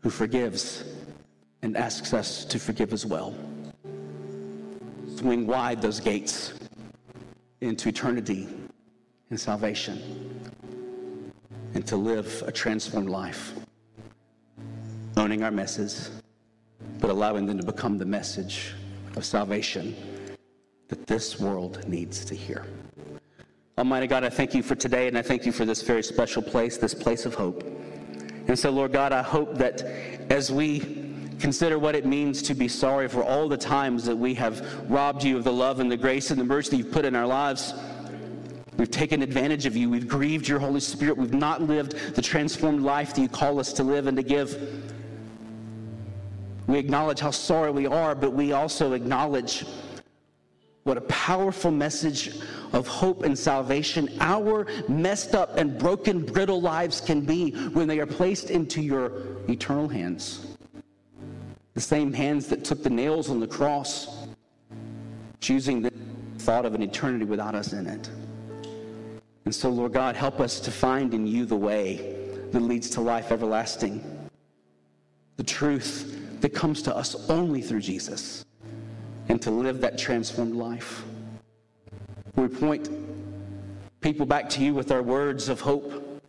who 0.00 0.10
forgives 0.10 0.84
and 1.62 1.76
asks 1.76 2.14
us 2.14 2.44
to 2.46 2.58
forgive 2.58 2.92
as 2.92 3.04
well. 3.04 3.34
Swing 5.16 5.46
wide 5.46 5.82
those 5.82 6.00
gates 6.00 6.54
into 7.60 7.88
eternity 7.88 8.48
and 9.28 9.38
salvation 9.38 10.40
and 11.74 11.86
to 11.86 11.96
live 11.96 12.42
a 12.46 12.52
transformed 12.52 13.10
life, 13.10 13.52
owning 15.16 15.42
our 15.42 15.50
messes, 15.50 16.10
but 16.98 17.10
allowing 17.10 17.46
them 17.46 17.58
to 17.58 17.64
become 17.64 17.98
the 17.98 18.04
message 18.04 18.74
of 19.16 19.24
salvation 19.24 19.94
that 20.88 21.06
this 21.06 21.38
world 21.38 21.86
needs 21.86 22.24
to 22.24 22.34
hear. 22.34 22.66
Almighty 23.78 24.06
God, 24.06 24.24
I 24.24 24.30
thank 24.30 24.54
you 24.54 24.62
for 24.62 24.74
today, 24.74 25.06
and 25.08 25.16
I 25.16 25.22
thank 25.22 25.46
you 25.46 25.52
for 25.52 25.64
this 25.64 25.82
very 25.82 26.02
special 26.02 26.42
place, 26.42 26.76
this 26.76 26.94
place 26.94 27.24
of 27.24 27.34
hope. 27.34 27.62
And 28.48 28.58
so, 28.58 28.70
Lord 28.70 28.92
God, 28.92 29.12
I 29.12 29.22
hope 29.22 29.56
that 29.56 29.82
as 30.30 30.50
we 30.50 30.99
consider 31.40 31.78
what 31.78 31.94
it 31.94 32.06
means 32.06 32.42
to 32.42 32.54
be 32.54 32.68
sorry 32.68 33.08
for 33.08 33.24
all 33.24 33.48
the 33.48 33.56
times 33.56 34.04
that 34.04 34.16
we 34.16 34.34
have 34.34 34.88
robbed 34.90 35.24
you 35.24 35.36
of 35.36 35.44
the 35.44 35.52
love 35.52 35.80
and 35.80 35.90
the 35.90 35.96
grace 35.96 36.30
and 36.30 36.40
the 36.40 36.44
mercy 36.44 36.76
you've 36.78 36.92
put 36.92 37.04
in 37.04 37.16
our 37.16 37.26
lives, 37.26 37.74
We've 38.80 38.90
taken 38.90 39.20
advantage 39.20 39.66
of 39.66 39.76
you. 39.76 39.90
We've 39.90 40.08
grieved 40.08 40.48
your 40.48 40.58
Holy 40.58 40.80
Spirit. 40.80 41.18
We've 41.18 41.34
not 41.34 41.60
lived 41.60 42.14
the 42.14 42.22
transformed 42.22 42.82
life 42.82 43.12
that 43.12 43.20
you 43.20 43.28
call 43.28 43.60
us 43.60 43.74
to 43.74 43.82
live 43.82 44.06
and 44.06 44.16
to 44.16 44.22
give. 44.22 44.56
We 46.66 46.78
acknowledge 46.78 47.20
how 47.20 47.30
sorry 47.30 47.72
we 47.72 47.86
are, 47.86 48.14
but 48.14 48.32
we 48.32 48.52
also 48.52 48.94
acknowledge 48.94 49.66
what 50.84 50.96
a 50.96 51.02
powerful 51.02 51.70
message 51.70 52.38
of 52.72 52.88
hope 52.88 53.22
and 53.22 53.38
salvation 53.38 54.08
our 54.18 54.66
messed 54.88 55.34
up 55.34 55.58
and 55.58 55.78
broken, 55.78 56.24
brittle 56.24 56.62
lives 56.62 57.02
can 57.02 57.20
be 57.20 57.50
when 57.50 57.86
they 57.86 58.00
are 58.00 58.06
placed 58.06 58.48
into 58.48 58.80
your 58.80 59.12
eternal 59.46 59.88
hands. 59.88 60.49
The 61.74 61.80
same 61.80 62.12
hands 62.12 62.48
that 62.48 62.64
took 62.64 62.82
the 62.82 62.90
nails 62.90 63.30
on 63.30 63.40
the 63.40 63.46
cross, 63.46 64.26
choosing 65.40 65.82
the 65.82 65.92
thought 66.38 66.64
of 66.64 66.74
an 66.74 66.82
eternity 66.82 67.24
without 67.24 67.54
us 67.54 67.72
in 67.72 67.86
it. 67.86 68.10
And 69.44 69.54
so, 69.54 69.70
Lord 69.70 69.92
God, 69.92 70.16
help 70.16 70.40
us 70.40 70.60
to 70.60 70.70
find 70.70 71.14
in 71.14 71.26
you 71.26 71.44
the 71.46 71.56
way 71.56 72.16
that 72.50 72.60
leads 72.60 72.90
to 72.90 73.00
life 73.00 73.32
everlasting, 73.32 74.28
the 75.36 75.44
truth 75.44 76.40
that 76.40 76.50
comes 76.50 76.82
to 76.82 76.96
us 76.96 77.28
only 77.30 77.62
through 77.62 77.80
Jesus 77.80 78.44
and 79.28 79.40
to 79.42 79.50
live 79.50 79.80
that 79.80 79.96
transformed 79.96 80.56
life. 80.56 81.04
We 82.36 82.48
point 82.48 82.88
people 84.00 84.26
back 84.26 84.48
to 84.50 84.62
you 84.62 84.74
with 84.74 84.90
our 84.90 85.02
words 85.02 85.48
of 85.48 85.60
hope, 85.60 86.22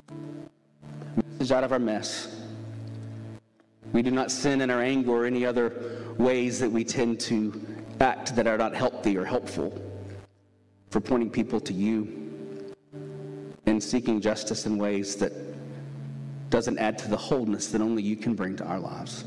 message 1.16 1.52
out 1.52 1.64
of 1.64 1.72
our 1.72 1.80
mess. 1.80 2.41
We 3.94 4.02
do 4.02 4.12
not 4.12 4.32
sin 4.32 4.62
in 4.62 4.70
our 4.70 4.82
anger 4.82 5.12
or 5.12 5.26
any 5.26 5.46
other 5.46 6.14
ways 6.18 6.60
that 6.60 6.72
we 6.72 6.84
tend 6.84 7.20
to 7.22 7.62
act 8.00 8.36
that 8.36 8.48
are 8.48 8.58
not 8.58 8.74
healthy 8.74 9.18
or 9.18 9.26
helpful 9.26 9.82
for 10.90 11.02
pointing 11.02 11.30
people 11.30 11.60
to 11.62 11.74
you 11.74 12.74
and 13.66 13.82
seeking 13.84 14.22
justice 14.22 14.66
in 14.66 14.78
ways 14.78 15.16
that 15.18 15.32
doesn't 16.50 16.78
add 16.80 16.98
to 16.98 17.08
the 17.10 17.18
wholeness 17.18 17.68
that 17.68 17.82
only 17.82 18.04
you 18.04 18.16
can 18.16 18.34
bring 18.34 18.56
to 18.58 18.66
our 18.66 18.80
lives. 18.80 19.24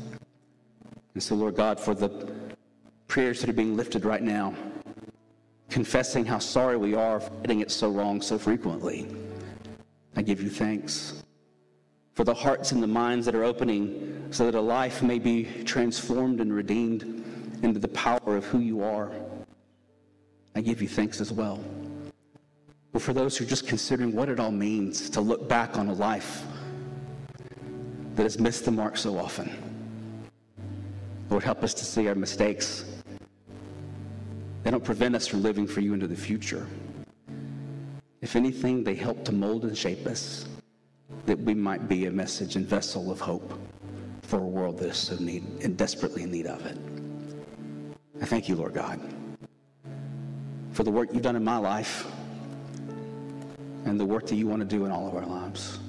And 1.13 1.23
so, 1.23 1.35
Lord 1.35 1.55
God, 1.55 1.79
for 1.79 1.95
the 1.95 2.31
prayers 3.07 3.41
that 3.41 3.49
are 3.49 3.53
being 3.53 3.75
lifted 3.75 4.05
right 4.05 4.21
now, 4.21 4.53
confessing 5.69 6.25
how 6.25 6.39
sorry 6.39 6.77
we 6.77 6.93
are 6.93 7.19
for 7.19 7.31
getting 7.41 7.61
it 7.61 7.71
so 7.71 7.89
wrong 7.89 8.21
so 8.21 8.37
frequently. 8.37 9.07
I 10.15 10.21
give 10.21 10.41
you 10.41 10.49
thanks 10.49 11.24
for 12.15 12.23
the 12.23 12.33
hearts 12.33 12.71
and 12.71 12.81
the 12.81 12.87
minds 12.87 13.25
that 13.25 13.35
are 13.35 13.43
opening 13.43 14.27
so 14.31 14.45
that 14.45 14.55
a 14.55 14.61
life 14.61 15.03
may 15.03 15.19
be 15.19 15.43
transformed 15.65 16.39
and 16.39 16.53
redeemed 16.53 17.23
into 17.61 17.79
the 17.79 17.89
power 17.89 18.37
of 18.37 18.45
who 18.45 18.59
you 18.59 18.81
are. 18.81 19.11
I 20.55 20.61
give 20.61 20.81
you 20.81 20.87
thanks 20.87 21.19
as 21.19 21.31
well. 21.33 21.63
But 22.93 23.01
for 23.01 23.11
those 23.11 23.37
who 23.37 23.43
are 23.43 23.47
just 23.47 23.67
considering 23.67 24.15
what 24.15 24.29
it 24.29 24.39
all 24.39 24.51
means 24.51 25.09
to 25.09 25.21
look 25.21 25.49
back 25.49 25.77
on 25.77 25.89
a 25.89 25.93
life 25.93 26.43
that 28.15 28.23
has 28.23 28.39
missed 28.39 28.63
the 28.63 28.71
mark 28.71 28.95
so 28.95 29.17
often, 29.17 29.51
Lord, 31.29 31.43
help 31.43 31.63
us 31.63 31.73
to 31.73 31.83
see 31.83 32.07
our 32.07 32.15
mistakes 32.15 32.85
they 34.63 34.71
don't 34.71 34.83
prevent 34.83 35.15
us 35.15 35.27
from 35.27 35.43
living 35.43 35.67
for 35.67 35.81
you 35.81 35.93
into 35.93 36.07
the 36.07 36.15
future. 36.15 36.65
If 38.21 38.35
anything, 38.35 38.83
they 38.83 38.95
help 38.95 39.23
to 39.25 39.31
mold 39.31 39.63
and 39.63 39.77
shape 39.77 40.07
us 40.07 40.47
that 41.25 41.39
we 41.39 41.53
might 41.53 41.87
be 41.87 42.05
a 42.05 42.11
message 42.11 42.55
and 42.55 42.65
vessel 42.65 43.11
of 43.11 43.19
hope 43.19 43.59
for 44.23 44.39
a 44.39 44.45
world 44.45 44.77
that 44.79 44.89
is 44.89 44.97
so 44.97 45.15
need 45.15 45.43
and 45.63 45.77
desperately 45.77 46.23
in 46.23 46.31
need 46.31 46.47
of 46.47 46.65
it. 46.65 46.77
I 48.21 48.25
thank 48.25 48.49
you, 48.49 48.55
Lord 48.55 48.73
God, 48.73 48.99
for 50.71 50.83
the 50.83 50.91
work 50.91 51.09
you've 51.13 51.21
done 51.21 51.35
in 51.35 51.43
my 51.43 51.57
life 51.57 52.07
and 53.85 53.99
the 53.99 54.05
work 54.05 54.25
that 54.27 54.35
you 54.35 54.47
want 54.47 54.61
to 54.61 54.65
do 54.65 54.85
in 54.85 54.91
all 54.91 55.07
of 55.07 55.15
our 55.15 55.25
lives. 55.25 55.79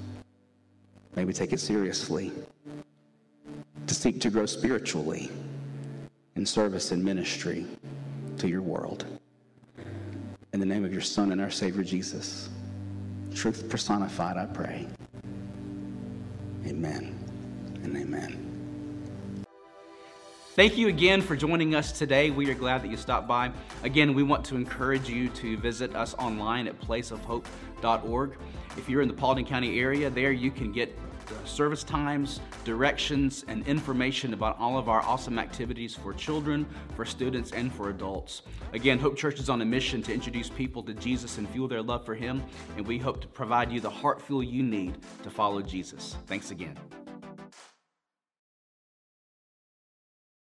May 1.15 1.25
we 1.25 1.33
take 1.33 1.51
it 1.51 1.59
seriously 1.59 2.31
to 3.87 3.95
seek 3.95 4.21
to 4.21 4.29
grow 4.29 4.45
spiritually 4.45 5.31
in 6.35 6.45
service 6.45 6.91
and 6.91 7.03
ministry 7.03 7.65
to 8.37 8.47
your 8.47 8.61
world. 8.61 9.05
In 10.53 10.59
the 10.59 10.65
name 10.65 10.85
of 10.85 10.91
your 10.91 11.01
Son 11.01 11.31
and 11.31 11.41
our 11.41 11.49
Savior 11.49 11.83
Jesus, 11.83 12.49
truth 13.33 13.67
personified, 13.69 14.37
I 14.37 14.45
pray. 14.45 14.87
Amen 16.67 17.17
and 17.83 17.95
amen. 17.95 18.47
Thank 20.55 20.77
you 20.77 20.87
again 20.87 21.21
for 21.21 21.35
joining 21.35 21.75
us 21.75 21.91
today. 21.91 22.29
We 22.29 22.49
are 22.49 22.55
glad 22.55 22.81
that 22.81 22.89
you 22.89 22.97
stopped 22.97 23.27
by. 23.27 23.51
Again, 23.83 24.13
we 24.13 24.23
want 24.23 24.43
to 24.45 24.55
encourage 24.55 25.07
you 25.07 25.29
to 25.29 25.55
visit 25.57 25.95
us 25.95 26.13
online 26.15 26.67
at 26.67 26.81
placeofhope.org. 26.81 28.37
If 28.75 28.89
you're 28.89 29.01
in 29.01 29.07
the 29.07 29.13
Paulding 29.13 29.45
County 29.45 29.79
area, 29.79 30.09
there 30.09 30.31
you 30.31 30.51
can 30.51 30.71
get 30.71 30.97
service 31.45 31.83
times, 31.83 32.39
directions, 32.63 33.45
and 33.47 33.65
information 33.67 34.33
about 34.33 34.59
all 34.59 34.77
of 34.77 34.89
our 34.89 35.01
awesome 35.01 35.39
activities 35.39 35.95
for 35.95 36.13
children, 36.13 36.65
for 36.95 37.05
students, 37.05 37.51
and 37.51 37.73
for 37.73 37.89
adults. 37.89 38.43
Again, 38.73 38.99
Hope 38.99 39.15
Church 39.15 39.39
is 39.39 39.49
on 39.49 39.61
a 39.61 39.65
mission 39.65 40.01
to 40.03 40.13
introduce 40.13 40.49
people 40.49 40.83
to 40.83 40.93
Jesus 40.93 41.37
and 41.37 41.49
fuel 41.49 41.67
their 41.67 41.81
love 41.81 42.05
for 42.05 42.15
Him, 42.15 42.43
and 42.75 42.85
we 42.85 42.97
hope 42.97 43.21
to 43.21 43.27
provide 43.27 43.71
you 43.71 43.79
the 43.79 43.89
heart 43.89 44.21
fuel 44.21 44.43
you 44.43 44.63
need 44.63 44.97
to 45.23 45.29
follow 45.29 45.61
Jesus. 45.61 46.17
Thanks 46.27 46.51
again. 46.51 46.77